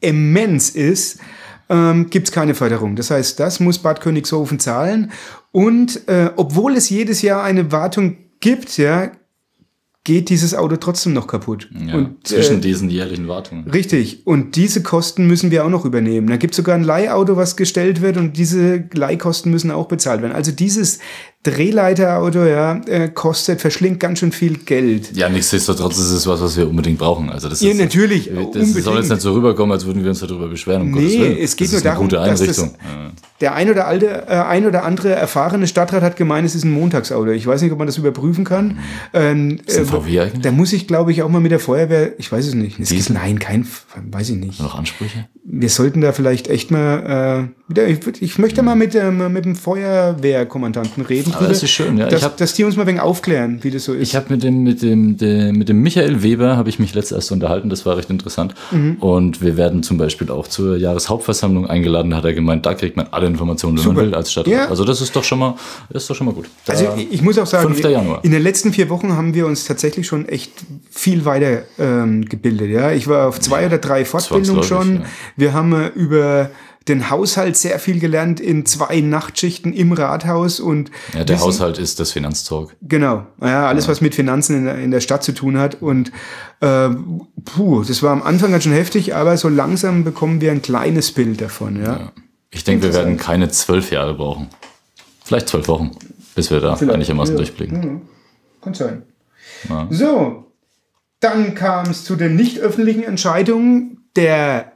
immens 0.00 0.70
ist, 0.70 1.18
ähm, 1.68 2.08
gibt 2.10 2.28
es 2.28 2.32
keine 2.32 2.54
Förderung. 2.54 2.96
Das 2.96 3.10
heißt, 3.10 3.40
das 3.40 3.60
muss 3.60 3.78
Bad 3.78 4.00
Königshofen 4.00 4.58
zahlen. 4.58 5.10
Und 5.52 6.08
äh, 6.08 6.30
obwohl 6.36 6.76
es 6.76 6.90
jedes 6.90 7.22
Jahr 7.22 7.42
eine 7.42 7.72
Wartung 7.72 8.18
gibt, 8.40 8.76
ja, 8.78 9.10
geht 10.06 10.28
dieses 10.28 10.54
Auto 10.54 10.76
trotzdem 10.76 11.14
noch 11.14 11.26
kaputt. 11.26 11.68
Ja, 11.74 11.96
und, 11.96 12.24
zwischen 12.24 12.58
äh, 12.58 12.60
diesen 12.60 12.90
jährlichen 12.90 13.26
Wartungen. 13.26 13.68
Richtig. 13.68 14.24
Und 14.24 14.54
diese 14.54 14.84
Kosten 14.84 15.26
müssen 15.26 15.50
wir 15.50 15.64
auch 15.64 15.68
noch 15.68 15.84
übernehmen. 15.84 16.28
Da 16.28 16.36
gibt 16.36 16.52
es 16.52 16.58
sogar 16.58 16.76
ein 16.76 16.84
Leihauto, 16.84 17.36
was 17.36 17.56
gestellt 17.56 18.00
wird 18.02 18.16
und 18.16 18.36
diese 18.36 18.84
Leihkosten 18.92 19.50
müssen 19.50 19.72
auch 19.72 19.88
bezahlt 19.88 20.22
werden. 20.22 20.32
Also 20.32 20.52
dieses 20.52 21.00
Drehleiterauto, 21.50 22.44
ja, 22.44 22.80
äh, 22.86 23.08
kostet, 23.08 23.60
verschlingt 23.60 24.00
ganz 24.00 24.18
schön 24.18 24.32
viel 24.32 24.58
Geld. 24.58 25.16
Ja, 25.16 25.28
nichtsdestotrotz 25.28 25.98
ist 25.98 26.10
es 26.10 26.26
was, 26.26 26.40
was 26.40 26.56
wir 26.56 26.68
unbedingt 26.68 26.98
brauchen. 26.98 27.30
Also 27.30 27.48
das 27.48 27.60
Ja, 27.60 27.70
ist, 27.70 27.78
natürlich, 27.78 28.26
Das 28.26 28.36
unbedingt. 28.44 28.82
soll 28.84 28.96
jetzt 28.98 29.10
nicht 29.10 29.22
so 29.22 29.32
rüberkommen, 29.32 29.72
als 29.72 29.86
würden 29.86 30.02
wir 30.02 30.10
uns 30.10 30.20
darüber 30.20 30.48
beschweren. 30.48 30.82
Um 30.82 30.90
Nee, 30.92 31.38
es 31.40 31.56
geht 31.56 31.68
das 31.68 31.72
nur 31.72 31.78
ist 31.78 31.86
eine 31.86 31.94
darum, 31.94 32.08
gute 32.08 32.16
dass 32.16 32.40
das-. 32.42 32.70
Der 33.40 33.54
ein 33.54 33.70
oder, 33.70 33.86
alte, 33.86 34.06
äh, 34.28 34.34
ein 34.34 34.64
oder 34.66 34.82
andere 34.84 35.10
erfahrene 35.10 35.66
Stadtrat 35.66 36.02
hat 36.02 36.16
gemeint, 36.16 36.46
es 36.46 36.54
ist 36.54 36.64
ein 36.64 36.70
Montagsauto. 36.70 37.30
Ich 37.32 37.46
weiß 37.46 37.60
nicht, 37.60 37.70
ob 37.70 37.76
man 37.78 37.86
das 37.86 37.98
überprüfen 37.98 38.44
kann. 38.44 38.78
Ähm, 39.12 39.58
Ist 39.66 39.76
ein 39.76 39.82
äh, 39.82 39.86
VW 39.86 40.20
eigentlich? 40.20 40.40
Da 40.42 40.50
muss 40.52 40.72
ich, 40.72 40.86
glaube 40.88 41.12
ich, 41.12 41.22
auch 41.22 41.28
mal 41.28 41.40
mit 41.40 41.52
der 41.52 41.60
Feuerwehr, 41.60 42.18
ich 42.18 42.32
weiß 42.32 42.46
es 42.46 42.54
nicht. 42.54 42.80
Es 42.80 42.88
gibt, 42.88 43.10
nein, 43.10 43.38
kein, 43.38 43.66
weiß 44.10 44.30
ich 44.30 44.36
nicht. 44.36 44.58
Noch 44.60 44.74
Ansprüche? 44.78 45.26
Wir 45.44 45.68
sollten 45.68 46.00
da 46.00 46.12
vielleicht 46.12 46.48
echt 46.48 46.70
mal, 46.70 47.50
äh, 47.76 47.92
ich, 47.92 48.22
ich 48.22 48.38
möchte 48.38 48.62
mal 48.62 48.74
mit, 48.74 48.94
ähm, 48.94 49.30
mit 49.32 49.44
dem 49.44 49.54
Feuerwehrkommandanten 49.54 51.04
reden. 51.04 51.32
Aber 51.38 51.48
das 51.48 51.62
ist 51.62 51.70
schön, 51.70 51.96
ja. 51.98 52.06
Ich 52.06 52.12
Dass, 52.12 52.22
hab- 52.22 52.36
dass 52.36 52.54
die 52.54 52.64
uns 52.64 52.76
mal 52.76 52.82
ein 52.82 52.88
wenig 52.88 53.00
aufklären, 53.00 53.58
wie 53.62 53.70
das 53.70 53.84
so 53.84 53.92
ist. 53.92 54.08
Ich 54.08 54.16
habe 54.16 54.26
mit 54.30 54.42
dem, 54.42 54.62
mit 54.62 54.82
dem, 54.82 55.16
dem, 55.16 55.56
mit 55.56 55.68
dem 55.68 55.82
Michael 55.82 56.22
Weber 56.22 56.56
habe 56.56 56.68
ich 56.68 56.78
mich 56.78 56.94
letzt 56.94 57.12
erst 57.12 57.32
unterhalten, 57.32 57.68
das 57.70 57.84
war 57.86 57.96
recht 57.96 58.10
interessant. 58.10 58.54
Mhm. 58.70 58.96
Und 59.00 59.42
wir 59.42 59.56
werden 59.56 59.82
zum 59.82 59.98
Beispiel 59.98 60.30
auch 60.30 60.48
zur 60.48 60.76
Jahreshauptversammlung 60.76 61.66
eingeladen, 61.66 62.14
hat 62.14 62.24
er 62.24 62.34
gemeint, 62.34 62.66
da 62.66 62.74
kriegt 62.74 62.96
man 62.96 63.06
alle 63.10 63.26
Informationen, 63.26 63.78
wenn 63.78 63.86
man 63.94 63.96
will, 63.96 64.14
als 64.14 64.32
Stadtrat. 64.32 64.52
Ja. 64.52 64.66
Also 64.68 64.84
das 64.84 65.00
ist 65.00 65.14
doch 65.16 65.24
schon 65.24 65.38
mal, 65.38 65.54
das 65.90 66.02
ist 66.04 66.10
doch 66.10 66.14
schon 66.16 66.26
mal 66.26 66.34
gut. 66.34 66.46
Da, 66.64 66.72
Also 66.72 66.86
ich 67.10 67.22
muss 67.22 67.38
auch 67.38 67.46
sagen, 67.46 67.74
5. 67.74 67.88
Januar. 67.88 68.24
in 68.24 68.30
den 68.32 68.42
letzten 68.42 68.72
vier 68.72 68.88
Wochen 68.88 69.12
haben 69.16 69.34
wir 69.34 69.46
uns 69.46 69.64
tatsächlich 69.64 70.06
schon 70.06 70.28
echt 70.28 70.52
viel 70.90 71.24
weiter 71.24 71.62
ähm, 71.78 72.24
gebildet. 72.24 72.70
Ja, 72.70 72.92
ich 72.92 73.06
war 73.08 73.28
auf 73.28 73.40
zwei 73.40 73.66
oder 73.66 73.78
drei 73.78 74.04
Fortbildungen 74.04 74.62
schon. 74.62 74.94
ja. 74.96 75.02
Wir 75.36 75.52
haben 75.52 75.72
äh, 75.72 75.88
über 75.94 76.50
den 76.88 77.10
Haushalt 77.10 77.56
sehr 77.56 77.78
viel 77.78 77.98
gelernt 77.98 78.38
in 78.38 78.64
zwei 78.64 79.00
Nachtschichten 79.00 79.72
im 79.72 79.92
Rathaus 79.92 80.60
und 80.60 80.90
ja, 81.14 81.24
der 81.24 81.36
wissen- 81.36 81.46
Haushalt 81.46 81.78
ist 81.78 81.98
das 81.98 82.12
Finanztalk. 82.12 82.76
Genau, 82.82 83.26
ja, 83.40 83.66
alles, 83.66 83.88
was 83.88 84.00
mit 84.00 84.14
Finanzen 84.14 84.56
in 84.58 84.64
der, 84.66 84.78
in 84.78 84.90
der 84.90 85.00
Stadt 85.00 85.24
zu 85.24 85.32
tun 85.32 85.58
hat. 85.58 85.82
Und 85.82 86.12
äh, 86.60 86.88
puh, 87.44 87.82
das 87.82 88.02
war 88.02 88.12
am 88.12 88.22
Anfang 88.22 88.52
ganz 88.52 88.64
schön 88.64 88.72
heftig, 88.72 89.14
aber 89.14 89.36
so 89.36 89.48
langsam 89.48 90.04
bekommen 90.04 90.40
wir 90.40 90.52
ein 90.52 90.62
kleines 90.62 91.12
Bild 91.12 91.40
davon. 91.40 91.82
Ja. 91.82 92.12
Ich 92.50 92.64
denke, 92.64 92.84
wir 92.84 92.94
werden 92.94 93.16
keine 93.16 93.48
zwölf 93.48 93.90
Jahre 93.90 94.14
brauchen. 94.14 94.48
Vielleicht 95.24 95.48
zwölf 95.48 95.66
Wochen, 95.68 95.90
bis 96.34 96.50
wir 96.50 96.60
da 96.60 96.74
einigermaßen 96.74 97.34
ja. 97.34 97.38
durchblicken. 97.38 98.02
Kann 98.60 98.74
sein. 98.74 99.02
So, 99.90 100.52
dann 101.20 101.54
kam 101.54 101.90
es 101.90 102.04
zu 102.04 102.14
den 102.14 102.36
nicht 102.36 102.60
öffentlichen 102.60 103.02
Entscheidungen 103.02 104.08
der 104.14 104.72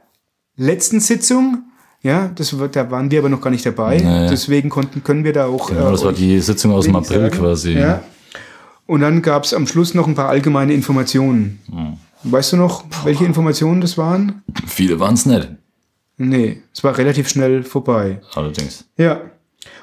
letzten 0.57 0.99
Sitzung. 0.99 1.70
Ja, 2.03 2.31
das, 2.33 2.57
war- 2.59 2.67
da 2.67 2.89
waren 2.89 3.11
wir 3.11 3.19
aber 3.19 3.29
noch 3.29 3.41
gar 3.41 3.51
nicht 3.51 3.65
dabei. 3.65 3.97
Nee. 3.97 4.27
Deswegen 4.29 4.69
konnten, 4.69 5.03
können 5.03 5.23
wir 5.23 5.33
da 5.33 5.45
auch. 5.45 5.67
Genau, 5.69 5.91
das 5.91 6.03
war 6.03 6.13
die 6.13 6.39
Sitzung 6.39 6.71
aus 6.71 6.85
dem 6.85 6.95
April 6.95 7.21
sagen. 7.29 7.37
quasi. 7.37 7.73
Ja. 7.73 8.03
Und 8.87 9.01
dann 9.01 9.21
gab 9.21 9.43
es 9.43 9.53
am 9.53 9.67
Schluss 9.67 9.93
noch 9.93 10.07
ein 10.07 10.15
paar 10.15 10.29
allgemeine 10.29 10.73
Informationen. 10.73 11.59
Hm. 11.69 11.97
Weißt 12.23 12.53
du 12.53 12.57
noch, 12.57 12.83
welche 13.03 13.25
Informationen 13.25 13.81
das 13.81 13.97
waren? 13.97 14.43
Viele 14.67 14.99
waren 14.99 15.13
es 15.15 15.25
nicht, 15.25 15.49
Nee, 16.17 16.61
es 16.73 16.83
war 16.83 16.95
relativ 16.97 17.29
schnell 17.29 17.63
vorbei. 17.63 18.19
allerdings. 18.35 18.85
Ja. 18.97 19.21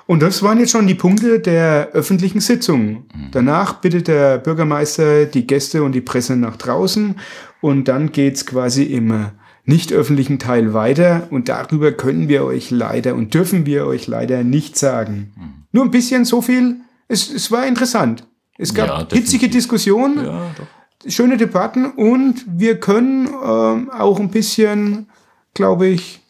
Und 0.07 0.23
das 0.23 0.43
waren 0.43 0.59
jetzt 0.59 0.71
schon 0.73 0.87
die 0.87 0.95
Punkte 0.95 1.41
der 1.41 1.89
öffentlichen 1.93 2.41
Sitzung. 2.41 3.05
Danach 3.33 3.75
bittet 3.75 4.09
der 4.09 4.39
Bürgermeister 4.39 5.27
die 5.27 5.47
Gäste 5.47 5.83
und 5.83 5.93
die 5.93 6.01
Presse 6.01 6.37
nach 6.37 6.57
draußen 6.57 7.17
und 7.61 7.89
dann 7.89 8.13
geht's 8.13 8.47
quasi 8.47 8.85
im 8.85 9.27
nicht 9.69 9.93
öffentlichen 9.93 10.39
Teil 10.39 10.73
weiter 10.75 11.29
und 11.31 11.49
darüber 11.49 11.93
können 11.93 12.29
wir 12.29 12.45
euch 12.45 12.71
leider 12.71 13.15
und 13.15 13.35
dürfen 13.35 13.67
wir 13.67 13.87
euch 13.87 14.07
leider 14.07 14.43
nicht 14.43 14.77
sagen. 14.79 15.67
Nur 15.73 15.85
ein 15.85 15.91
bisschen 15.91 16.25
so 16.25 16.41
viel. 16.43 16.77
Es, 17.07 17.31
es 17.31 17.51
war 17.53 17.67
interessant. 17.67 18.25
Es 18.57 18.75
gab 18.75 18.89
Ja, 18.89 19.07
hitzige 19.17 19.49
Diskussionen, 19.49 20.25
Ja, 20.25 20.51
schöne 21.07 21.37
Debatten 21.37 21.87
und 21.87 22.45
wir 22.49 22.81
können 22.81 23.27
ähm, 23.29 23.91
auch 23.91 24.19
ein 24.19 24.31
bisschen, 24.31 25.07
glaube 25.55 25.87
ich, 25.87 26.21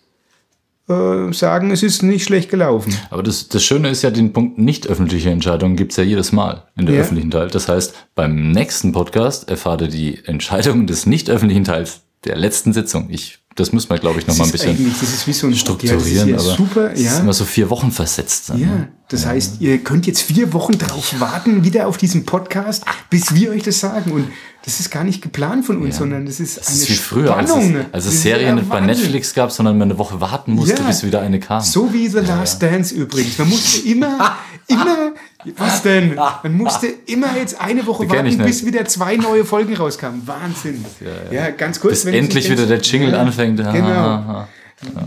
äh, 0.89 1.33
sagen, 1.33 1.71
es 1.71 1.83
ist 1.83 2.03
nicht 2.03 2.25
schlecht 2.25 2.51
gelaufen. 2.51 2.93
Aber 3.11 3.23
das, 3.23 3.49
das 3.49 3.63
Schöne 3.63 3.89
ist 3.91 4.03
ja, 4.03 4.11
den 4.11 4.33
Punkt 4.33 4.59
nicht 4.59 4.87
öffentliche 4.89 5.31
Entscheidungen 5.31 5.77
gibt's 5.77 5.97
ja 5.97 6.03
jedes 6.03 6.33
Mal 6.33 6.65
in 6.77 6.87
der 6.87 6.97
Ja. 6.97 7.01
öffentlichen 7.03 7.31
Teil. 7.31 7.49
Das 7.49 7.69
heißt, 7.69 7.95
beim 8.15 8.51
nächsten 8.53 8.93
Podcast 8.93 9.49
erfahrt 9.49 9.83
ihr 9.83 9.89
die 9.89 10.25
Entscheidungen 10.25 10.87
des 10.87 11.07
nicht 11.07 11.31
öffentlichen 11.31 11.65
Teils 11.65 12.01
der 12.25 12.37
letzten 12.37 12.73
Sitzung. 12.73 13.09
Ich, 13.11 13.39
das 13.55 13.73
müssen 13.73 13.91
wir, 13.91 13.99
glaube 13.99 14.19
ich, 14.21 14.27
noch 14.27 14.37
mal 14.37 14.45
ein 14.45 14.51
Das 14.51 14.61
bisschen 14.61 14.77
eigentlich- 14.77 15.01
das 15.01 15.13
ist 15.13 15.27
wie 15.27 15.33
so 15.33 15.47
ein 15.47 15.55
strukturieren. 15.55 16.29
Ja, 16.29 16.37
das 16.37 16.45
ist 16.45 16.51
aber 16.51 16.51
ja 16.51 16.57
super, 16.57 16.93
es 16.93 17.01
ist 17.01 17.07
ja. 17.07 17.19
immer 17.21 17.33
so 17.33 17.45
vier 17.45 17.71
Wochen 17.71 17.91
versetzt. 17.91 18.51
Dann, 18.51 18.61
Ja, 18.61 18.67
ne? 18.67 18.93
Das 19.11 19.25
heißt, 19.27 19.61
ihr 19.61 19.79
könnt 19.79 20.07
jetzt 20.07 20.23
vier 20.23 20.53
Wochen 20.53 20.77
drauf 20.79 21.19
warten, 21.19 21.65
wieder 21.65 21.87
auf 21.89 21.97
diesen 21.97 22.25
Podcast, 22.27 22.85
bis 23.11 23.35
wir 23.35 23.51
euch 23.51 23.63
das 23.63 23.81
sagen. 23.81 24.13
Und 24.13 24.29
das 24.65 24.81
ist 24.81 24.91
gar 24.91 25.03
nicht 25.03 25.23
geplant 25.23 25.65
von 25.65 25.81
uns, 25.81 25.97
sondern 25.97 26.27
das 26.27 26.41
ist 26.41 26.59
Das 26.59 26.67
eine 26.69 26.77
ist 26.77 26.91
wie 26.91 26.95
früher, 26.95 27.35
als 27.35 27.49
es, 27.51 27.57
Spannung. 27.57 27.85
als 27.91 28.05
es 28.05 28.23
Serien 28.23 28.57
nicht 28.57 28.69
bei. 28.69 28.81
Netflix 28.81 29.33
gab, 29.33 29.51
sondern 29.51 29.79
man 29.79 29.89
eine 29.91 29.99
Woche 29.99 30.21
warten 30.21 30.53
musste, 30.53 30.83
Ja. 30.83 30.87
bis 30.89 31.03
wieder 31.05 31.21
eine 31.23 31.41
kam. 31.41 31.63
So 31.63 31.91
wie 31.93 32.07
The 32.09 32.19
Last 32.19 32.63
Dance 32.63 32.95
übrigens. 32.95 33.39
Man 33.39 33.49
musste 33.49 33.89
immer, 33.89 34.37
immer, 34.67 35.13
was 35.57 35.83
denn? 35.83 36.15
Man 36.15 36.55
musste 36.55 36.89
immer 37.07 37.35
jetzt 37.39 37.59
eine 37.59 37.87
Woche 37.87 38.11
warten, 38.11 38.37
bis 38.39 38.67
wieder 38.67 38.85
zwei 38.85 39.17
neue 39.17 39.47
Folgen 39.47 39.75
rauskamen. 39.75 40.27
Wahnsinn. 40.27 40.85
Ja, 41.31 41.49
ganz 41.51 41.81
kurz. 41.81 42.05
bis 42.05 42.13
endlich 42.13 42.51
wieder 42.51 42.67
der 42.67 42.81
Jingle 42.81 43.13
Ja, 43.13 43.21
anfängt. 43.23 43.57
Genau. 43.57 44.47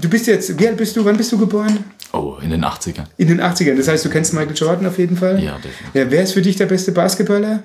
Du 0.02 0.10
bist 0.10 0.28
jetzt, 0.28 0.60
wie 0.60 0.68
alt 0.68 0.78
bist 0.78 0.96
du? 0.96 1.06
Wann 1.06 1.18
bist 1.18 1.32
du 1.32 1.38
geboren? 1.38 1.86
Oh, 2.12 2.38
in 2.42 2.50
den 2.50 2.64
80ern. 2.66 3.06
In 3.18 3.28
den 3.30 3.42
80ern. 3.42 3.76
Das 3.76 3.88
heißt, 3.88 4.04
du 4.04 4.10
kennst 4.10 4.34
Michael 4.34 4.56
Jordan 4.56 4.86
auf 4.86 4.98
jeden 4.98 5.16
Fall? 5.16 5.42
Ja, 5.42 5.56
definitiv. 5.56 5.88
Ja, 5.94 6.12
wer 6.12 6.24
ist 6.24 6.34
für 6.34 6.42
dich 6.42 6.58
der 6.58 6.66
beste 6.66 6.92
Basketballer? 6.92 7.64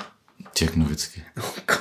Dirk 0.59 0.77
Nowitzki. 0.77 1.23
Oh 1.39 1.61
Gott. 1.67 1.81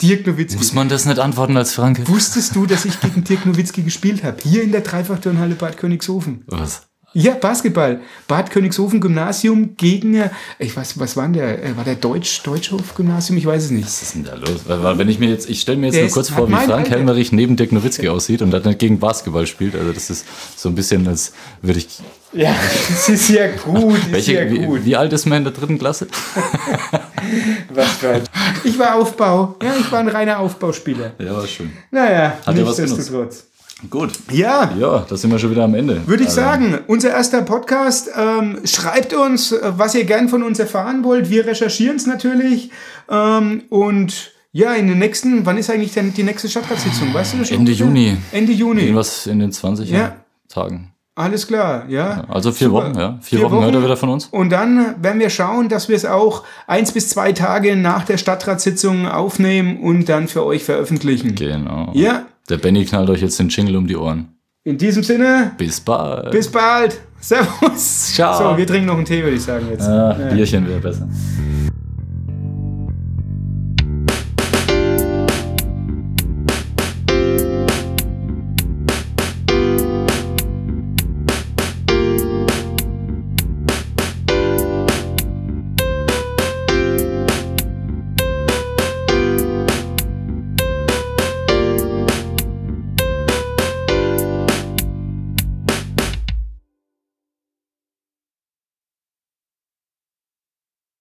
Dirk 0.00 0.26
Nowitzki. 0.26 0.58
Muss 0.58 0.74
man 0.74 0.88
das 0.88 1.06
nicht 1.06 1.18
antworten 1.18 1.56
als 1.56 1.74
Franke? 1.74 2.06
Wusstest 2.06 2.54
du, 2.54 2.66
dass 2.66 2.84
ich 2.84 3.00
gegen 3.00 3.24
Dirk 3.24 3.46
Nowitzki 3.46 3.82
gespielt 3.82 4.22
habe? 4.22 4.38
Hier 4.42 4.62
in 4.62 4.70
der 4.70 4.82
Dreifachturnhalle 4.82 5.56
Bad 5.56 5.76
Königshofen. 5.76 6.44
Was? 6.46 6.87
Ja, 7.14 7.32
Basketball. 7.34 8.00
Bad 8.28 8.50
Königshofen 8.50 9.00
Gymnasium 9.00 9.76
gegen, 9.76 10.14
äh, 10.14 10.28
ich 10.58 10.76
weiß, 10.76 11.00
was 11.00 11.16
war 11.16 11.26
der? 11.28 11.64
Äh, 11.64 11.76
War 11.76 11.82
der 11.84 11.94
Deutsch, 11.94 12.42
Deutschhof 12.42 12.94
Gymnasium? 12.94 13.38
Ich 13.38 13.46
weiß 13.46 13.64
es 13.64 13.70
nicht. 13.70 13.86
Was 13.86 14.02
ist 14.02 14.14
denn 14.14 14.24
da 14.24 14.34
los? 14.34 14.60
Wenn 14.66 15.08
ich 15.08 15.18
mir 15.18 15.28
jetzt, 15.30 15.48
ich 15.48 15.60
stelle 15.62 15.78
mir 15.78 15.86
jetzt 15.86 15.94
Der 15.96 16.02
nur 16.04 16.12
kurz 16.12 16.28
vor, 16.28 16.48
wie 16.48 16.52
Frank. 16.54 16.90
Helmerich 16.90 17.32
neben 17.32 17.56
Dirk 17.56 17.72
Nowitzki 17.72 18.08
aussieht 18.10 18.42
und 18.42 18.50
dann 18.50 18.76
gegen 18.76 18.98
Basketball 18.98 19.46
spielt. 19.46 19.74
Also 19.74 19.92
das 19.92 20.10
ist 20.10 20.26
so 20.56 20.68
ein 20.68 20.74
bisschen, 20.74 21.08
als 21.08 21.32
würde 21.62 21.78
ich. 21.80 21.88
Ja, 22.34 22.54
das 22.90 23.08
ist 23.08 23.30
ja 23.30 23.52
gut, 23.56 23.96
ist 23.96 24.12
Welche, 24.12 24.34
ja 24.34 24.50
wie, 24.50 24.58
gut. 24.58 24.84
wie 24.84 24.94
alt 24.94 25.10
ist 25.14 25.24
man 25.24 25.38
in 25.38 25.44
der 25.44 25.54
dritten 25.54 25.78
Klasse? 25.78 26.08
Was 27.72 27.88
für 27.92 28.10
ein- 28.10 28.22
Ich 28.64 28.78
war 28.78 28.96
Aufbau. 28.96 29.56
Ja, 29.62 29.72
ich 29.80 29.90
war 29.90 30.00
ein 30.00 30.08
reiner 30.08 30.38
Aufbauspieler. 30.38 31.12
Ja, 31.18 31.34
war 31.36 31.46
schön. 31.46 31.72
Naja, 31.90 32.36
Hat 32.44 32.54
nichtsdestotrotz. 32.54 33.44
Gut. 33.90 34.10
Ja, 34.32 34.72
Ja, 34.78 35.06
da 35.08 35.16
sind 35.16 35.30
wir 35.30 35.38
schon 35.38 35.50
wieder 35.52 35.64
am 35.64 35.74
Ende. 35.74 36.06
Würde 36.06 36.24
ich 36.24 36.30
Also, 36.30 36.40
sagen, 36.40 36.78
unser 36.88 37.10
erster 37.10 37.42
Podcast. 37.42 38.10
Ähm, 38.16 38.58
schreibt 38.64 39.14
uns, 39.14 39.52
äh, 39.52 39.72
was 39.76 39.94
ihr 39.94 40.04
gern 40.04 40.28
von 40.28 40.42
uns 40.42 40.58
erfahren 40.58 41.04
wollt. 41.04 41.30
Wir 41.30 41.46
recherchieren 41.46 41.96
es 41.96 42.06
natürlich. 42.06 42.70
Ähm, 43.08 43.62
und 43.68 44.32
ja, 44.50 44.72
in 44.74 44.88
den 44.88 44.98
nächsten, 44.98 45.46
wann 45.46 45.58
ist 45.58 45.70
eigentlich 45.70 45.92
denn 45.94 46.12
die 46.12 46.24
nächste 46.24 46.48
Stadtratssitzung? 46.48 47.14
Weißt 47.14 47.34
du 47.34 47.38
das 47.38 47.48
schon? 47.48 47.58
Ende? 47.58 47.72
Juni. 47.72 48.16
Ende 48.32 48.52
Juni. 48.52 48.80
Irgendwas 48.82 49.26
in 49.28 49.38
den 49.38 49.52
20 49.52 49.90
Ja. 49.90 50.16
Tagen. 50.48 50.92
Alles 51.14 51.48
klar, 51.48 51.84
ja. 51.88 52.24
Also 52.28 52.52
vier 52.52 52.68
Super. 52.68 52.90
Wochen, 52.90 52.98
ja. 52.98 53.18
Vier, 53.20 53.42
Wochen, 53.42 53.60
hört 53.60 53.74
er 53.74 53.82
wieder 53.82 53.96
von 53.96 54.08
uns. 54.08 54.26
Und 54.26 54.50
dann 54.50 54.94
werden 55.02 55.18
wir 55.20 55.30
schauen, 55.30 55.68
dass 55.68 55.88
wir 55.88 55.96
es 55.96 56.04
auch 56.04 56.44
eins 56.68 56.92
bis 56.92 57.08
zwei 57.08 57.32
Tage 57.32 57.74
nach 57.74 58.04
der 58.04 58.18
Stadtratssitzung 58.18 59.06
aufnehmen 59.08 59.80
und 59.80 60.08
dann 60.08 60.28
für 60.28 60.44
euch 60.46 60.62
veröffentlichen. 60.62 61.34
Genau. 61.34 61.90
Ja, 61.92 62.26
Der 62.48 62.56
Benny 62.56 62.84
knallt 62.84 63.10
euch 63.10 63.20
jetzt 63.20 63.38
den 63.38 63.48
Jingle 63.48 63.76
um 63.76 63.86
die 63.86 63.96
Ohren. 63.96 64.28
in 64.64 64.76
diesem 64.78 65.02
Sinne, 65.02 65.52
Bis 65.56 65.80
bald. 65.80 66.30
bis 66.30 66.48
bald. 66.50 67.00
Servus. 67.20 68.14
Ciao. 68.14 68.52
So, 68.52 68.56
wir 68.56 68.66
trinken 68.66 68.86
noch 68.86 68.96
einen 68.96 69.04
Tee, 69.04 69.22
würde 69.22 69.36
ich 69.36 69.42
sagen 69.42 69.66
jetzt. 69.70 69.88
Ah, 69.88 70.12
Bierchen 70.32 70.68
wäre 70.68 70.78
besser. 70.80 71.08